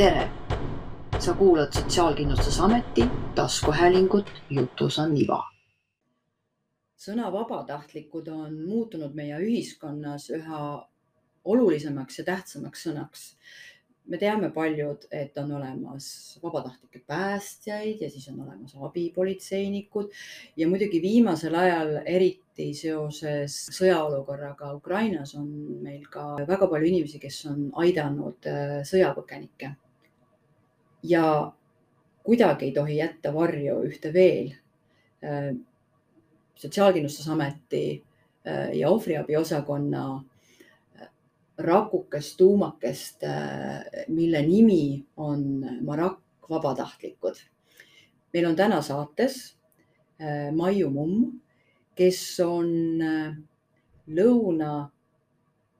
tere! 0.00 0.30
sa 1.18 1.34
kuulad 1.34 1.72
Sotsiaalkindlustusameti 1.72 3.04
taskuhäälingut 3.34 4.30
Jutus 4.50 4.98
on 4.98 5.16
iva. 5.16 5.42
sõna 6.96 7.28
vabatahtlikud 7.32 8.28
on 8.32 8.54
muutunud 8.68 9.12
meie 9.14 9.36
ühiskonnas 9.44 10.30
üha 10.32 10.60
olulisemaks 11.44 12.18
ja 12.18 12.24
tähtsamaks 12.24 12.86
sõnaks. 12.86 13.26
me 14.06 14.18
teame 14.18 14.50
paljud, 14.50 15.04
et 15.10 15.36
on 15.38 15.52
olemas 15.52 16.38
vabatahtlikke 16.42 17.02
päästjaid 17.06 18.00
ja 18.00 18.10
siis 18.10 18.28
on 18.28 18.40
olemas 18.40 18.72
abipolitseinikud 18.88 20.08
ja 20.56 20.68
muidugi 20.68 21.02
viimasel 21.02 21.54
ajal, 21.54 21.92
eriti 22.06 22.72
seoses 22.74 23.66
sõjaolukorraga 23.76 24.72
Ukrainas, 24.80 25.34
on 25.34 25.52
meil 25.84 26.08
ka 26.10 26.24
väga 26.48 26.66
palju 26.66 26.88
inimesi, 26.88 27.20
kes 27.20 27.44
on 27.52 27.70
aidanud 27.84 28.48
äh, 28.48 28.80
sõjapõgenikke. 28.88 29.74
Ja 31.02 31.52
kuidagi 32.22 32.64
ei 32.64 32.72
tohi 32.72 32.96
jätta 32.96 33.34
varju 33.34 33.82
ühte 33.88 34.12
veel 34.12 34.52
äh, 35.24 35.54
Sotsiaalkindlustusameti 36.60 37.84
äh, 38.46 38.74
ja 38.76 38.90
ohvriabi 38.90 39.36
osakonna 39.36 40.24
rakukest 41.60 42.36
tuumakest, 42.36 43.20
mille 44.08 44.42
nimi 44.42 45.04
on 45.16 45.66
Marakk 45.84 46.48
vabatahtlikud. 46.50 47.36
meil 48.32 48.46
on 48.46 48.56
täna 48.56 48.82
saates 48.82 49.56
Maiu 50.56 50.90
Mumm, 50.90 51.40
kes 51.94 52.40
on 52.40 52.70
Lõuna 54.08 54.88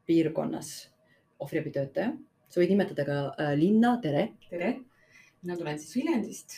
piirkonnas 0.06 0.90
ohvriabitöötaja. 1.40 2.12
sa 2.48 2.60
võid 2.60 2.70
nimetada 2.74 3.04
ka 3.04 3.18
linna, 3.56 3.96
tere. 4.02 4.28
tere, 4.50 4.74
mina 5.42 5.56
tulen 5.56 5.78
siis 5.78 5.96
Viljandist 5.96 6.56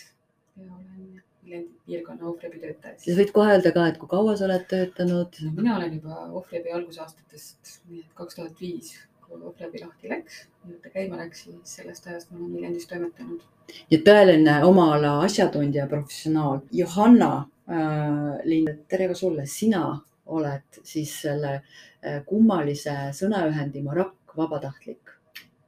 ja 0.56 0.64
olen 0.64 1.22
Viljandi 1.44 1.70
piirkonna 1.86 2.26
ohvriabitöötaja. 2.30 2.98
siis 2.98 3.18
võid 3.18 3.32
kohe 3.34 3.54
öelda 3.54 3.72
ka, 3.74 3.86
et 3.90 3.98
kui 3.98 4.10
kaua 4.10 4.34
sa 4.36 4.46
oled 4.48 4.66
töötanud? 4.70 5.38
no 5.46 5.54
mina 5.56 5.76
olen 5.76 5.96
juba 5.98 6.18
ohvriabi 6.40 6.74
algusaastatest, 6.78 7.72
nii 7.88 8.02
et 8.02 8.12
kaks 8.18 8.38
tuhat 8.38 8.60
viis, 8.60 8.92
kui 9.26 9.40
ohvriabi 9.40 9.82
lahti 9.84 10.12
läks, 10.12 10.44
nii-öelda 10.64 10.94
käima 10.94 11.20
läks, 11.22 11.46
siis 11.46 11.76
sellest 11.78 12.06
ajast 12.10 12.30
ma 12.30 12.38
olen 12.40 12.54
Viljandis 12.56 12.88
toimetanud. 12.90 13.42
ja 13.90 14.00
tõeline 14.10 14.58
oma 14.68 14.88
ala 14.96 15.16
asjatundja, 15.26 15.86
professionaal. 15.90 16.62
Johanna 16.82 17.32
äh, 17.70 18.38
Lind, 18.44 18.74
tere 18.88 19.10
ka 19.12 19.18
sulle, 19.18 19.46
sina 19.46 19.84
oled 20.26 20.82
siis 20.82 21.14
selle 21.26 21.54
äh, 21.58 22.22
kummalise 22.26 22.96
sõnaühendi 23.18 23.82
Marakk 23.82 24.36
vabatahtlik. 24.36 25.18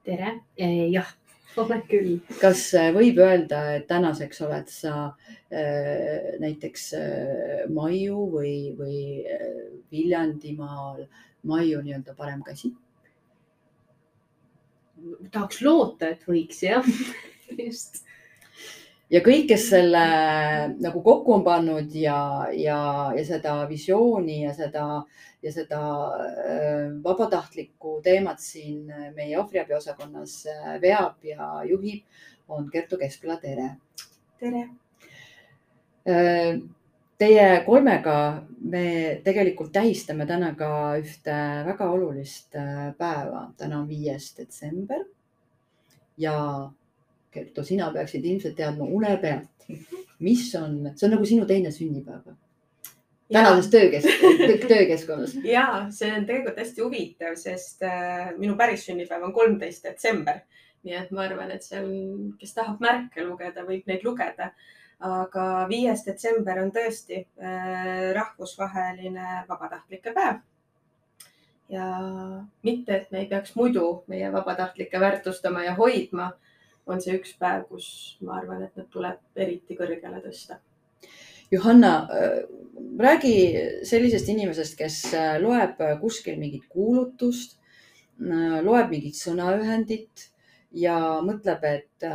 tere, 0.05 0.41
jah, 0.93 1.15
olen 1.59 1.83
küll. 1.91 2.15
kas 2.41 2.67
äh, 2.79 2.91
võib 2.95 3.19
öelda, 3.23 3.61
et 3.79 3.87
tänaseks 3.91 4.41
oled 4.47 4.71
sa 4.73 4.95
äh, 5.07 6.35
näiteks 6.43 6.87
äh, 6.99 7.67
Maiu 7.73 8.27
või, 8.33 8.57
või 8.79 9.03
äh, 9.25 9.53
Viljandimaal 9.93 11.05
Maiu 11.45 11.83
nii-öelda 11.85 12.17
parem 12.19 12.43
käsi? 12.47 12.75
tahaks 15.35 15.61
loota, 15.61 16.15
et 16.15 16.23
võiks 16.29 16.63
jah 16.65 16.87
just. 17.59 18.05
Ja 19.15 19.21
kõik, 19.23 19.47
kes 19.53 19.69
selle 19.71 20.05
nagu 20.83 21.03
kokku 21.05 21.37
on 21.37 21.45
pannud 21.47 21.93
ja, 21.95 22.19
ja, 22.57 22.79
ja 23.15 23.25
seda 23.27 23.61
visiooni 23.71 24.43
ja 24.43 24.55
seda 24.57 24.87
ja 25.45 25.53
seda 25.53 25.81
äh, 26.25 26.87
vabatahtlikku 27.05 27.99
teemat 28.05 28.41
siin 28.41 28.87
meie 29.15 29.37
ohvriabi 29.39 29.77
osakonnas 29.77 30.39
äh, 30.49 30.71
veab 30.83 31.27
ja 31.29 31.49
juhib, 31.69 32.05
on 32.49 32.71
Kertu 32.73 32.97
Keskla, 33.01 33.37
tere. 33.43 33.75
tere. 34.41 34.69
Äh, 36.09 36.57
Teie 37.15 37.61
kolmega 37.63 38.43
me 38.67 39.21
tegelikult 39.23 39.71
tähistame 39.73 40.25
täna 40.27 40.49
ka 40.59 40.97
ühte 40.99 41.37
väga 41.63 41.87
olulist 41.95 42.57
päeva. 42.99 43.45
täna 43.57 43.79
on 43.79 43.87
viies 43.89 44.33
detsember 44.35 45.05
ja 46.19 46.35
Kertu, 47.35 47.65
sina 47.67 47.91
peaksid 47.93 48.25
ilmselt 48.25 48.57
teadma 48.57 48.87
une 48.87 49.17
pealt, 49.23 49.69
mis 50.23 50.47
on, 50.59 50.81
see 50.95 51.09
on 51.09 51.17
nagu 51.17 51.27
sinu 51.29 51.47
teine 51.51 51.73
sünnipäev 51.75 52.35
tänases 53.33 53.71
töökesk-, 53.71 54.69
töökeskkonnas. 54.69 55.35
ja 55.45 55.87
see 55.91 56.13
on 56.15 56.27
tegelikult 56.27 56.59
hästi 56.59 56.83
huvitav, 56.83 57.37
sest 57.41 57.83
äh, 57.83 58.31
minu 58.39 58.57
päris 58.57 58.87
sünnipäev 58.87 59.25
on 59.25 59.33
kolmteist 59.33 59.85
detsember. 59.85 60.45
nii 60.85 60.97
et 61.01 61.13
ma 61.17 61.23
arvan, 61.25 61.49
et 61.55 61.65
seal, 61.65 61.87
kes 62.37 62.51
tahab 62.53 62.83
märke 62.85 63.23
lugeda, 63.25 63.63
võib 63.65 63.87
neid 63.89 64.05
lugeda. 64.05 64.51
aga 65.05 65.45
viies 65.69 66.05
detsember 66.07 66.61
on 66.63 66.73
tõesti 66.73 67.25
äh, 67.25 68.13
rahvusvaheline 68.15 69.45
vabatahtlike 69.49 70.13
päev. 70.13 70.43
ja 71.69 71.89
mitte, 72.63 72.97
et 72.97 73.11
me 73.11 73.25
ei 73.25 73.27
peaks 73.27 73.57
muidu 73.57 74.05
meie 74.07 74.33
vabatahtlikke 74.33 75.01
väärtustama 75.01 75.65
ja 75.65 75.75
hoidma, 75.75 76.33
on 76.87 77.01
see 77.01 77.17
üks 77.17 77.35
päev, 77.41 77.67
kus 77.69 77.89
ma 78.21 78.39
arvan, 78.41 78.63
et 78.67 78.77
nad 78.77 78.89
tuleb 78.93 79.41
eriti 79.47 79.77
kõrgele 79.79 80.21
tõsta 80.25 80.61
Johanna, 81.51 82.09
räägi 82.99 83.35
sellisest 83.87 84.29
inimesest, 84.29 84.77
kes 84.79 84.97
loeb 85.43 85.79
kuskil 86.01 86.39
mingit 86.41 86.65
kuulutust, 86.73 87.59
loeb 88.65 88.91
mingit 88.91 89.19
sõnaühendit 89.19 90.29
ja 90.75 90.97
mõtleb, 91.23 91.67
et, 91.69 92.09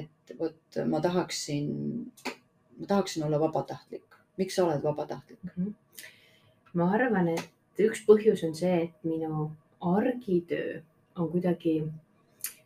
et 0.00 0.34
vot 0.40 0.80
ma 0.90 1.02
tahaksin, 1.04 1.68
ma 2.80 2.90
tahaksin 2.90 3.26
olla 3.28 3.40
vabatahtlik. 3.40 4.08
miks 4.36 4.56
sa 4.56 4.64
oled 4.64 4.82
vabatahtlik? 4.82 5.38
ma 6.74 6.88
arvan, 6.96 7.28
et 7.36 7.84
üks 7.86 8.02
põhjus 8.08 8.42
on 8.48 8.54
see, 8.54 8.88
et 8.88 9.06
minu 9.06 9.50
argitöö 9.80 10.80
on 11.16 11.30
kuidagi 11.30 11.84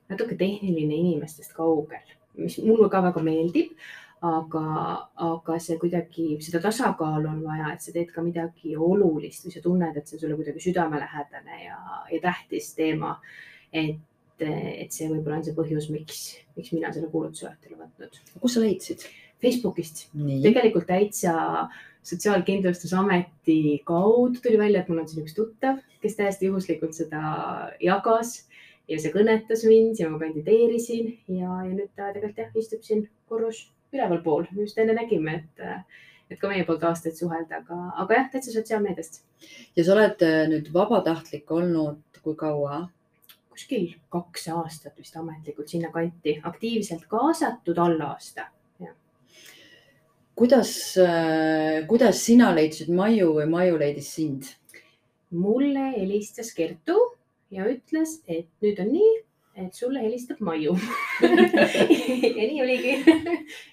natuke 0.08 0.36
tehniline 0.38 0.94
inimestest 0.94 1.52
kaugel, 1.56 2.14
mis 2.38 2.58
mulle 2.64 2.88
ka 2.92 3.02
väga 3.04 3.22
meeldib 3.24 3.74
aga, 4.24 4.64
aga 5.22 5.58
see 5.62 5.78
kuidagi, 5.78 6.26
seda 6.42 6.60
tasakaalu 6.62 7.30
on 7.30 7.42
vaja, 7.46 7.72
et 7.74 7.84
sa 7.84 7.94
teed 7.94 8.10
ka 8.14 8.24
midagi 8.24 8.74
olulist 8.74 9.46
või 9.46 9.54
sa 9.54 9.62
tunned, 9.62 9.96
et 9.96 10.08
see 10.08 10.18
on 10.18 10.24
sulle 10.24 10.38
kuidagi 10.38 10.62
südamelähedane 10.64 11.60
ja, 11.64 11.78
ja 12.10 12.20
tähtis 12.22 12.72
teema. 12.78 13.18
et, 13.72 14.00
et 14.40 14.94
see 14.94 15.08
võib-olla 15.10 15.38
on 15.38 15.46
see 15.46 15.54
põhjus, 15.54 15.88
miks, 15.94 16.24
miks 16.56 16.72
mina 16.74 16.92
selle 16.94 17.10
kuulutuse 17.12 17.48
õhtul 17.50 17.78
võtnud. 17.78 18.20
kus 18.40 18.58
sa 18.58 18.64
leidsid? 18.64 19.06
Facebookist. 19.38 20.08
tegelikult 20.42 20.88
täitsa 20.88 21.68
Sotsiaalkindlustusameti 22.08 23.82
kaudu 23.86 24.40
tuli 24.42 24.58
välja, 24.58 24.80
et 24.80 24.88
mul 24.88 25.02
on 25.02 25.08
siin 25.10 25.22
üks 25.22 25.36
tuttav, 25.36 25.78
kes 26.02 26.16
täiesti 26.18 26.48
juhuslikult 26.48 26.96
seda 26.96 27.20
jagas 27.84 28.47
ja 28.88 28.98
see 29.00 29.12
kõnetas 29.12 29.64
mind 29.68 30.00
ja 30.00 30.08
ma 30.10 30.18
kandideerisin 30.22 31.12
ja, 31.28 31.60
ja 31.66 31.72
nüüd 31.72 31.90
ta 31.96 32.12
tegelikult 32.14 32.40
jah, 32.40 32.52
istub 32.56 32.84
siin 32.86 33.06
korrus 33.28 33.66
ülevalpool, 33.92 34.48
just 34.56 34.78
enne 34.80 34.96
nägime, 34.96 35.38
et, 35.42 35.88
et 36.28 36.40
ka 36.40 36.50
meie 36.50 36.64
poolt 36.68 36.84
aastaid 36.88 37.16
suhelda, 37.16 37.62
aga, 37.62 37.78
aga 38.04 38.20
jah, 38.20 38.28
täitsa 38.32 38.52
sotsiaalmeediast. 38.52 39.22
ja 39.76 39.84
sa 39.84 39.96
oled 39.96 40.24
äh, 40.24 40.44
nüüd 40.52 40.70
vabatahtlik 40.74 41.50
olnud 41.52 42.22
kui 42.24 42.36
kaua? 42.38 42.86
kuskil 43.52 43.90
kaks 44.12 44.46
aastat 44.54 44.94
vist 45.00 45.16
ametlikult 45.18 45.68
sinnakanti, 45.72 46.38
aktiivselt 46.46 47.08
kaasatud 47.10 47.78
alla 47.82 48.12
aasta. 48.14 48.48
kuidas, 50.38 50.72
äh, 51.02 51.84
kuidas 51.90 52.24
sina 52.24 52.54
leidsid 52.54 52.92
Maiu 52.94 53.34
või 53.36 53.48
Maiu 53.50 53.78
leidis 53.80 54.14
sind? 54.16 54.54
mulle 55.28 55.90
helistas 55.92 56.54
Kertu 56.56 57.17
ja 57.50 57.66
ütles, 57.70 58.18
et 58.28 58.48
nüüd 58.62 58.80
on 58.82 58.90
nii, 58.92 59.12
et 59.58 59.74
sulle 59.74 60.02
helistab 60.02 60.40
Maiu 60.44 60.74
ja 62.38 62.46
nii 62.46 62.62
oligi. 62.62 62.96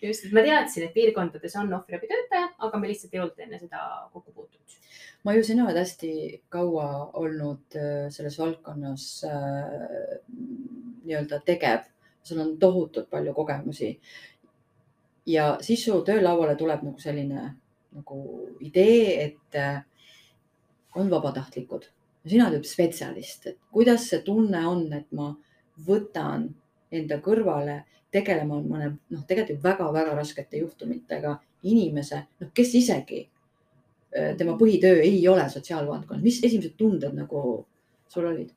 just, 0.02 0.26
et 0.26 0.34
ma 0.34 0.44
teadsin, 0.46 0.88
et 0.88 0.94
piirkondades 0.96 1.56
on 1.62 1.74
ohvriabitöötaja, 1.78 2.52
aga 2.68 2.80
me 2.80 2.90
lihtsalt 2.90 3.14
ei 3.14 3.22
olnud 3.24 3.44
enne 3.46 3.60
seda 3.62 3.82
kokku 4.14 4.32
puutunud. 4.32 4.78
Maiu, 5.26 5.44
sina 5.44 5.66
oled 5.66 5.80
hästi 5.80 6.12
kaua 6.54 6.88
olnud 7.22 7.78
äh, 7.80 8.08
selles 8.14 8.38
valdkonnas 8.40 9.10
äh, 9.30 10.22
nii-öelda 11.06 11.42
tegev, 11.46 11.90
sul 12.26 12.42
on 12.42 12.56
tohutult 12.62 13.10
palju 13.10 13.34
kogemusi. 13.34 14.00
ja 15.26 15.58
siis 15.62 15.86
su 15.86 16.02
töölauale 16.06 16.56
tuleb 16.56 16.84
nagu 16.86 17.00
selline 17.02 17.52
nagu 17.96 18.20
idee, 18.60 19.24
et 19.24 19.56
äh, 19.60 19.84
on 20.96 21.10
vabatahtlikud 21.10 21.88
sina 22.26 22.50
oled 22.50 22.66
spetsialist, 22.66 23.48
et 23.52 23.60
kuidas 23.72 24.10
see 24.10 24.22
tunne 24.26 24.62
on, 24.68 24.88
et 24.94 25.12
ma 25.16 25.30
võtan 25.86 26.48
enda 26.96 27.20
kõrvale 27.24 27.84
tegelema 28.14 28.62
mõne 28.64 28.92
noh, 29.12 29.24
tegelikult 29.28 29.64
väga-väga 29.66 30.16
raskete 30.16 30.62
juhtumitega 30.62 31.36
inimese, 31.68 32.22
noh, 32.42 32.52
kes 32.56 32.76
isegi 32.80 33.26
tema 34.38 34.56
põhitöö 34.58 35.02
ei 35.04 35.28
ole 35.28 35.44
sotsiaalvaldkond, 35.52 36.24
mis 36.24 36.40
esimesed 36.44 36.78
tunded 36.80 37.16
nagu 37.18 37.42
sul 38.08 38.30
olid? 38.30 38.54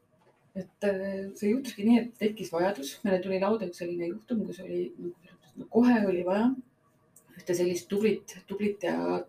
et 0.59 0.85
äh, 0.85 1.29
see 1.38 1.53
juhtuski 1.53 1.85
nii, 1.87 1.99
et 2.00 2.15
tekkis 2.19 2.49
vajadus, 2.50 2.97
meile 3.05 3.20
tuli 3.23 3.38
lauda 3.38 3.69
üks 3.69 3.79
selline 3.79 4.09
juhtum, 4.09 4.41
kus 4.49 4.59
oli 4.65 4.88
nagu 4.99 5.69
kohe 5.70 6.00
oli 6.09 6.25
vaja 6.26 6.49
ühte 7.37 7.55
sellist 7.55 7.87
tublit, 7.91 8.35
tublit 8.49 8.82
ja 8.82 9.20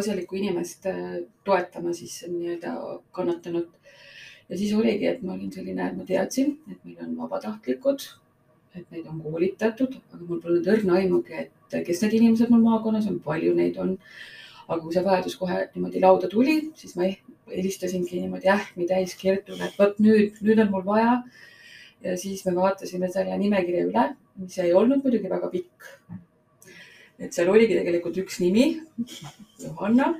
asjalikku 0.00 0.36
inimest 0.38 0.86
äh, 0.90 1.16
toetama 1.44 1.94
siis 1.96 2.20
nii-öelda 2.28 2.76
kannatanut. 3.12 3.68
ja 4.48 4.58
siis 4.58 4.74
oligi, 4.74 5.06
et 5.10 5.22
ma 5.22 5.34
olin 5.34 5.50
selline, 5.52 5.88
et 5.88 5.96
ma 5.96 6.04
teadsin, 6.06 6.52
et 6.70 6.78
meil 6.84 7.00
on 7.02 7.16
vabatahtlikud, 7.18 8.04
et 8.76 8.90
neid 8.94 9.06
on 9.10 9.18
koolitatud, 9.24 9.96
aga 10.12 10.22
mul 10.22 10.40
polnud 10.42 10.68
õrna 10.70 11.00
aimugi, 11.00 11.40
et 11.40 11.78
kes 11.86 12.02
need 12.04 12.18
inimesed 12.20 12.52
mul 12.52 12.62
maakonnas 12.66 13.08
on, 13.10 13.18
palju 13.24 13.54
neid 13.56 13.78
on. 13.82 13.96
aga 14.66 14.80
kui 14.82 14.94
see 14.94 15.02
vajadus 15.06 15.36
kohe 15.38 15.56
niimoodi 15.74 16.00
lauda 16.02 16.28
tuli, 16.30 16.56
siis 16.74 16.96
ma 16.98 17.06
helistasingi 17.52 18.22
niimoodi 18.24 18.50
ähmi 18.50 18.86
täis 18.90 19.14
Kertule, 19.20 19.68
et 19.68 19.76
vot 19.78 20.00
nüüd, 20.02 20.40
nüüd 20.42 20.62
on 20.64 20.72
mul 20.72 20.86
vaja. 20.86 21.20
ja 22.02 22.16
siis 22.18 22.44
me 22.46 22.54
vaatasime 22.54 23.08
selle 23.10 23.38
nimekirja 23.38 23.86
üle, 23.86 24.08
mis 24.42 24.58
ei 24.62 24.74
olnud 24.74 25.04
muidugi 25.06 25.30
väga 25.30 25.50
pikk. 25.54 25.86
Et 27.18 27.34
seal 27.34 27.50
oligi 27.52 27.78
tegelikult 27.78 28.16
üks 28.24 28.40
nimi, 28.42 28.68
Johanna. 29.62 30.14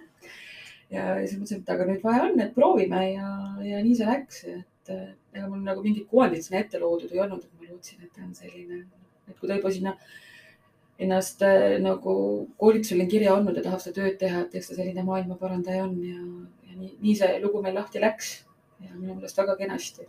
ja 0.90 1.16
siis 1.24 1.38
mõtlesin, 1.38 1.62
et 1.62 1.72
aga 1.74 1.88
nüüd 1.88 2.04
vaja 2.04 2.28
on, 2.28 2.38
et 2.40 2.54
proovime 2.54 3.02
ja, 3.10 3.30
ja 3.66 3.82
nii 3.82 3.96
see 3.98 4.10
läks, 4.10 4.44
et 4.52 4.92
ega 5.36 5.48
mul 5.48 5.64
nagu 5.66 5.82
mingit 5.84 6.06
kuvandit 6.10 6.46
sinna 6.46 6.62
ette 6.62 6.80
loodud 6.80 7.12
ei 7.12 7.24
olnud, 7.24 7.42
et 7.42 7.58
ma 7.58 7.72
lootsin, 7.72 8.04
et 8.04 8.12
ta 8.14 8.24
on 8.24 8.32
selline, 8.36 8.84
et 9.26 9.36
kui 9.40 9.50
ta 9.50 9.58
juba 9.58 9.72
sinna 9.74 9.96
ennast 10.98 11.42
äh, 11.42 11.76
nagu 11.82 12.48
koolitusel 12.56 13.02
on 13.04 13.08
kirja 13.10 13.34
andnud 13.36 13.58
ja 13.58 13.64
tahab 13.66 13.82
seda 13.82 14.00
tööd 14.00 14.18
teha, 14.20 14.44
et 14.46 14.54
eks 14.56 14.70
ta 14.70 14.78
selline 14.78 15.04
maailmaparandaja 15.04 15.84
on 15.84 15.96
ja, 16.00 16.20
ja 16.70 16.76
nii, 16.78 16.92
nii 17.04 17.16
see 17.18 17.40
lugu 17.42 17.60
meil 17.64 17.76
lahti 17.76 18.00
läks 18.00 18.32
ja 18.80 18.92
minu 18.94 19.16
meelest 19.16 19.36
väga 19.42 19.56
kenasti. 19.60 20.08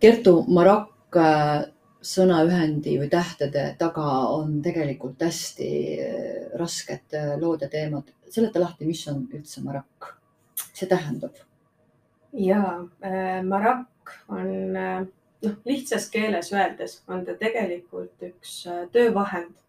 Kertu 0.00 0.40
Marakk 0.48 1.16
äh, 1.16 1.70
sõnaühendi 2.02 2.96
või 3.00 3.10
tähtede 3.12 3.64
taga 3.78 4.06
on 4.32 4.58
tegelikult 4.64 5.22
hästi 5.22 5.70
äh, 6.00 6.42
rasked 6.58 7.16
lood 7.40 7.62
ja 7.62 7.68
teemad. 7.68 8.10
seleta 8.30 8.60
lahti, 8.60 8.86
mis 8.86 9.06
on 9.08 9.26
üldse 9.32 9.62
Marakk, 9.64 10.12
see 10.72 10.88
tähendab? 10.88 11.34
ja 12.32 12.62
äh, 13.04 13.42
Marakk 13.44 14.14
on 14.28 14.76
äh, 14.76 15.00
noh, 15.42 15.56
lihtsas 15.64 16.08
keeles 16.10 16.52
öeldes 16.52 17.02
on 17.08 17.24
ta 17.24 17.34
tegelikult 17.38 18.22
üks 18.32 18.66
äh, 18.66 18.86
töövahend 18.92 19.60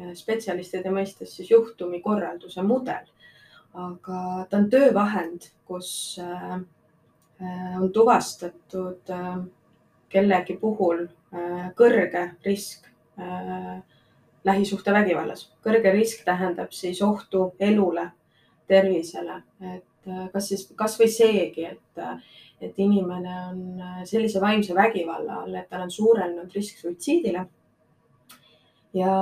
Äh, 0.00 0.14
spetsialistide 0.16 0.90
mõistes 0.92 1.34
siis 1.36 1.50
juhtumikorralduse 1.52 2.62
mudel. 2.64 3.08
aga 3.70 4.46
ta 4.50 4.58
on 4.58 4.64
töövahend, 4.70 5.44
kus 5.68 6.18
äh, 6.18 6.54
äh, 7.38 7.76
on 7.78 7.92
tuvastatud 7.92 9.12
kellegi 10.10 10.56
puhul 10.58 11.04
kõrge 11.78 12.24
risk 12.44 12.86
lähisuhtevägivallas. 14.44 15.44
kõrge 15.62 15.92
risk 15.92 16.24
tähendab 16.24 16.72
siis 16.72 17.02
ohtu 17.02 17.52
elule, 17.60 18.10
tervisele, 18.66 19.42
et 19.74 19.84
kas 20.32 20.48
siis 20.48 20.66
kasvõi 20.76 21.08
seegi, 21.12 21.64
et, 21.64 22.02
et 22.60 22.78
inimene 22.78 23.36
on 23.50 23.62
sellise 24.08 24.40
vaimse 24.40 24.74
vägivalla 24.74 25.42
all, 25.42 25.54
et 25.54 25.68
tal 25.68 25.86
on 25.86 25.90
suurenenud 25.90 26.54
risk 26.54 26.80
suitsiidile. 26.80 27.46
Ja, 28.94 29.14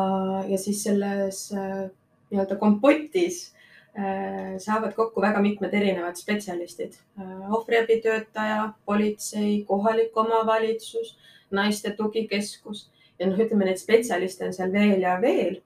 ja 0.49 0.59
siis 0.59 0.83
selles 0.83 1.43
äh, 1.53 1.91
nii-öelda 2.31 2.57
kompotis 2.57 3.51
äh, 3.99 4.57
saavad 4.59 4.95
kokku 4.97 5.21
väga 5.21 5.43
mitmed 5.45 5.75
erinevad 5.77 6.17
spetsialistid, 6.17 6.97
äh, 7.21 7.51
ohvriabitöötaja, 7.53 8.73
politsei, 8.89 9.65
kohalik 9.69 10.17
omavalitsus, 10.17 11.19
naiste 11.55 11.95
tugikeskus 11.97 12.89
ja 13.19 13.29
noh, 13.29 13.39
ütleme 13.39 13.69
neid 13.69 13.81
spetsialiste 13.81 14.47
on 14.47 14.55
seal 14.57 14.73
veel 14.73 15.03
ja 15.03 15.17
veel. 15.23 15.61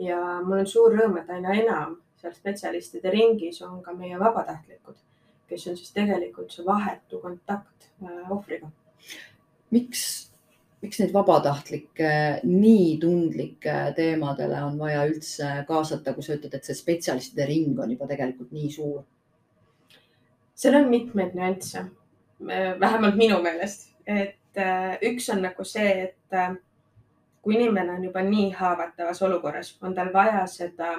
ja 0.00 0.18
mul 0.44 0.62
on 0.62 0.66
suur 0.68 0.94
rõõm, 0.96 1.18
et 1.20 1.30
aina 1.30 1.54
enam 1.56 1.98
seal 2.20 2.34
spetsialistide 2.36 3.12
ringis 3.12 3.60
on 3.64 3.82
ka 3.84 3.92
meie 3.96 4.18
vabatahtlikud, 4.20 4.96
kes 5.48 5.66
on 5.68 5.76
siis 5.76 5.92
tegelikult 5.96 6.52
see 6.52 6.64
vahetu 6.66 7.20
kontakt 7.20 7.90
ohvriga. 8.30 8.70
miks 9.70 10.30
miks 10.80 11.00
neid 11.00 11.12
vabatahtlikke 11.12 12.10
nii 12.48 12.96
tundlike 13.00 13.76
teemadele 13.96 14.62
on 14.64 14.78
vaja 14.80 15.04
üldse 15.10 15.48
kaasata, 15.68 16.14
kui 16.16 16.24
sa 16.24 16.36
ütled, 16.38 16.54
et 16.56 16.68
see 16.68 16.76
spetsialistide 16.76 17.46
ring 17.48 17.80
on 17.80 17.92
juba 17.92 18.08
tegelikult 18.10 18.52
nii 18.56 18.70
suur? 18.72 19.02
seal 20.60 20.76
on 20.76 20.90
mitmeid 20.92 21.32
nüansse, 21.36 21.86
vähemalt 22.80 23.16
minu 23.16 23.38
meelest, 23.40 23.86
et 24.04 24.36
äh, 24.58 24.98
üks 25.10 25.28
on 25.32 25.42
nagu 25.44 25.64
see, 25.64 26.08
et 26.08 26.36
äh, 26.36 26.54
kui 27.42 27.56
inimene 27.56 27.96
on 27.96 28.04
juba 28.04 28.22
nii 28.26 28.50
haavatavas 28.56 29.22
olukorras, 29.22 29.74
on 29.82 29.94
tal 29.94 30.12
vaja 30.12 30.46
seda 30.50 30.94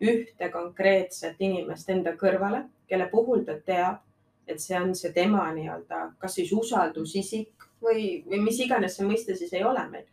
ühte 0.00 0.50
konkreetset 0.52 1.40
inimest 1.42 1.90
enda 1.90 2.14
kõrvale, 2.18 2.64
kelle 2.88 3.08
puhul 3.10 3.44
ta 3.46 3.58
teab, 3.66 4.02
et 4.48 4.62
see 4.62 4.78
on 4.78 4.94
see 4.96 5.12
tema 5.12 5.44
nii-öelda, 5.52 6.14
kas 6.18 6.38
siis 6.38 6.52
usaldusisik 6.56 7.68
või, 7.82 8.24
või 8.26 8.40
mis 8.46 8.60
iganes 8.64 8.96
see 8.96 9.06
mõiste 9.06 9.36
siis 9.36 9.52
ei 9.52 9.64
ole 9.64 9.84
meil. 9.90 10.06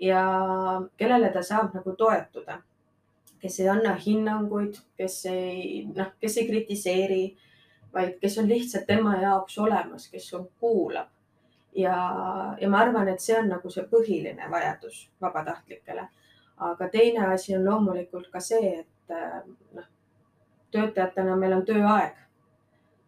ja 0.00 0.22
kellele 0.98 1.30
ta 1.32 1.42
saab 1.42 1.74
nagu 1.76 1.94
toetuda, 1.96 2.58
kes 3.40 3.60
ei 3.60 3.68
anna 3.68 3.94
hinnanguid, 4.00 4.80
kes 4.98 5.20
ei, 5.30 5.84
noh, 5.94 6.10
kes 6.20 6.38
ei 6.40 6.48
kritiseeri, 6.48 7.24
vaid 7.94 8.16
kes 8.20 8.38
on 8.40 8.48
lihtsalt 8.50 8.86
tema 8.88 9.14
jaoks 9.22 9.58
olemas, 9.58 10.08
kes 10.10 10.30
kuulab. 10.60 11.13
Ja, 11.74 11.96
ja 12.60 12.68
ma 12.70 12.82
arvan, 12.84 13.08
et 13.08 13.20
see 13.20 13.38
on 13.38 13.48
nagu 13.52 13.70
see 13.70 13.86
põhiline 13.90 14.50
vajadus 14.50 15.08
vabatahtlikele. 15.20 16.08
aga 16.56 16.88
teine 16.88 17.26
asi 17.34 17.56
on 17.56 17.64
loomulikult 17.64 18.30
ka 18.32 18.40
see, 18.40 18.78
et 18.78 19.16
noh, 19.74 19.88
töötajatena 20.70 21.36
meil 21.36 21.52
on 21.52 21.64
tööaeg 21.66 22.14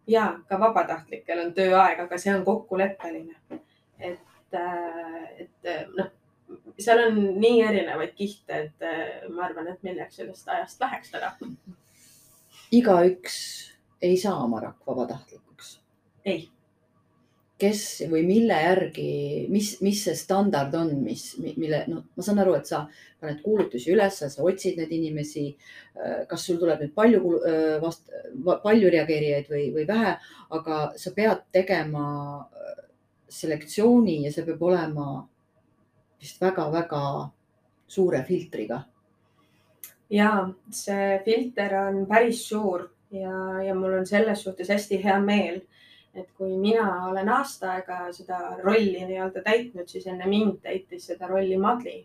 ja 0.07 0.27
ka 0.49 0.59
vabatahtlikel 0.59 1.45
on 1.45 1.53
tööaeg, 1.53 1.99
aga 1.99 2.17
see 2.17 2.35
on 2.35 2.43
kokkuleppeline 2.45 3.61
et, 3.99 4.19
äh, 4.53 5.39
et 5.39 5.65
äh, 5.65 5.85
noh, 5.97 6.11
seal 6.79 7.01
on 7.07 7.17
nii 7.41 7.61
erinevaid 7.65 8.13
kihte, 8.17 8.61
et 8.67 8.85
äh, 8.85 9.29
ma 9.33 9.47
arvan, 9.47 9.71
et 9.71 9.83
milleks 9.85 10.19
sellest 10.21 10.49
ajast 10.49 10.81
läheks 10.81 11.11
täna. 11.13 11.33
igaüks 12.71 13.39
ei 14.01 14.17
saa 14.17 14.37
oma 14.43 14.61
rakk 14.61 14.87
vabatahtlikuks. 14.87 15.79
ei. 16.25 16.49
Kes 17.57 17.83
või 18.11 18.21
mille 18.27 18.57
järgi, 18.61 19.11
mis, 19.49 19.71
mis 19.81 20.03
see 20.05 20.15
standard 20.17 20.73
on, 20.77 20.91
mis, 21.01 21.23
mille, 21.41 21.79
noh, 21.89 22.03
ma 22.13 22.25
saan 22.25 22.41
aru, 22.43 22.53
et 22.59 22.69
sa 22.69 22.83
paned 23.17 23.39
kuulutusi 23.41 23.89
üles, 23.95 24.19
sa 24.21 24.43
otsid 24.45 24.77
neid 24.77 24.93
inimesi. 24.93 25.47
kas 26.29 26.43
sul 26.45 26.59
tuleb 26.61 26.83
nüüd 26.83 26.93
palju 26.93 27.39
vast-, 27.81 28.11
palju 28.63 28.91
reageerijaid 28.93 29.49
või, 29.49 29.63
või 29.73 29.87
vähe, 29.89 30.11
aga 30.53 30.81
sa 31.01 31.13
pead 31.15 31.47
tegema 31.51 32.05
selektsiooni 33.27 34.21
ja 34.25 34.31
see 34.31 34.45
peab 34.45 34.61
olema 34.63 35.07
vist 36.21 36.37
väga-väga 36.41 37.01
suure 37.87 38.21
filtriga. 38.27 38.83
ja 40.09 40.29
see 40.71 41.17
filter 41.25 41.73
on 41.81 42.05
päris 42.07 42.45
suur 42.47 42.85
ja, 43.11 43.63
ja 43.65 43.73
mul 43.75 43.97
on 43.99 44.05
selles 44.07 44.43
suhtes 44.43 44.69
hästi 44.69 45.01
hea 45.03 45.17
meel, 45.19 45.61
et 46.17 46.29
kui 46.37 46.57
mina 46.57 47.07
olen 47.09 47.29
aasta 47.29 47.71
aega 47.77 48.11
seda 48.13 48.57
rolli 48.63 49.03
nii-öelda 49.05 49.43
täitnud, 49.45 49.87
siis 49.87 50.07
enne 50.07 50.25
mind 50.29 50.61
täitis 50.63 51.09
seda 51.11 51.27
rolli 51.29 51.57
Madli 51.57 51.99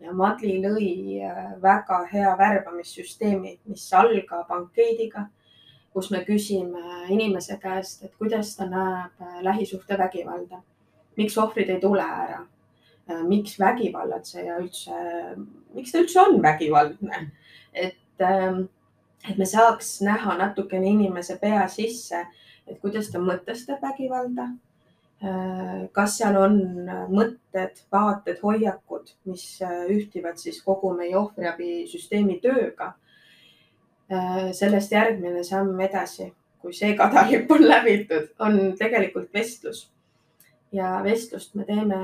ja 0.00 0.12
Madli 0.12 0.58
lõi 0.62 0.92
äh, 1.24 1.42
väga 1.62 2.04
hea 2.12 2.36
värbamissüsteemi, 2.38 3.58
mis 3.68 3.88
algab 3.92 4.50
ankeediga 4.54 5.28
kus 5.98 6.10
me 6.14 6.22
küsime 6.24 6.82
inimese 7.10 7.58
käest, 7.62 8.04
et 8.06 8.14
kuidas 8.20 8.54
ta 8.56 8.68
näeb 8.68 9.22
äh, 9.22 9.40
lähisuhtevägivalda. 9.42 10.62
miks 11.18 11.38
ohvrid 11.38 11.70
ei 11.74 11.80
tule 11.80 12.04
ära? 12.04 12.44
Äh, 13.10 13.22
miks 13.26 13.56
vägivallatseja 13.58 14.60
üldse, 14.62 14.98
miks 15.74 15.92
ta 15.92 16.02
üldse 16.04 16.20
on 16.20 16.42
vägivaldne? 16.42 17.30
et, 17.72 18.22
ähm, 18.22 18.68
et 19.28 19.38
me 19.38 19.46
saaks 19.46 20.00
näha 20.06 20.36
natukene 20.38 20.86
inimese 20.86 21.38
pea 21.40 21.66
sisse, 21.68 22.26
et 22.68 22.80
kuidas 22.80 23.10
ta 23.12 23.20
mõtestab 23.22 23.82
vägivalda. 23.82 24.50
Äh, 25.18 25.88
kas 25.92 26.18
seal 26.20 26.36
on 26.38 26.60
mõtted, 27.10 27.82
vaated, 27.92 28.38
hoiakud, 28.42 29.10
mis 29.26 29.44
ühtivad 29.90 30.38
siis 30.38 30.62
kogu 30.62 30.92
meie 30.94 31.16
ohvriabisüsteemi 31.18 32.38
tööga 32.44 32.94
Äh, 34.08 34.52
sellest 34.56 34.92
järgmine 34.92 35.42
samm 35.44 35.80
edasi, 35.84 36.30
kui 36.62 36.72
see 36.72 36.94
kadalipp 36.96 37.50
on 37.52 37.66
läbitud, 37.66 38.30
on 38.40 38.54
tegelikult 38.78 39.34
vestlus. 39.34 39.90
ja 40.72 41.00
vestlust 41.04 41.54
me 41.56 41.64
teeme 41.64 41.98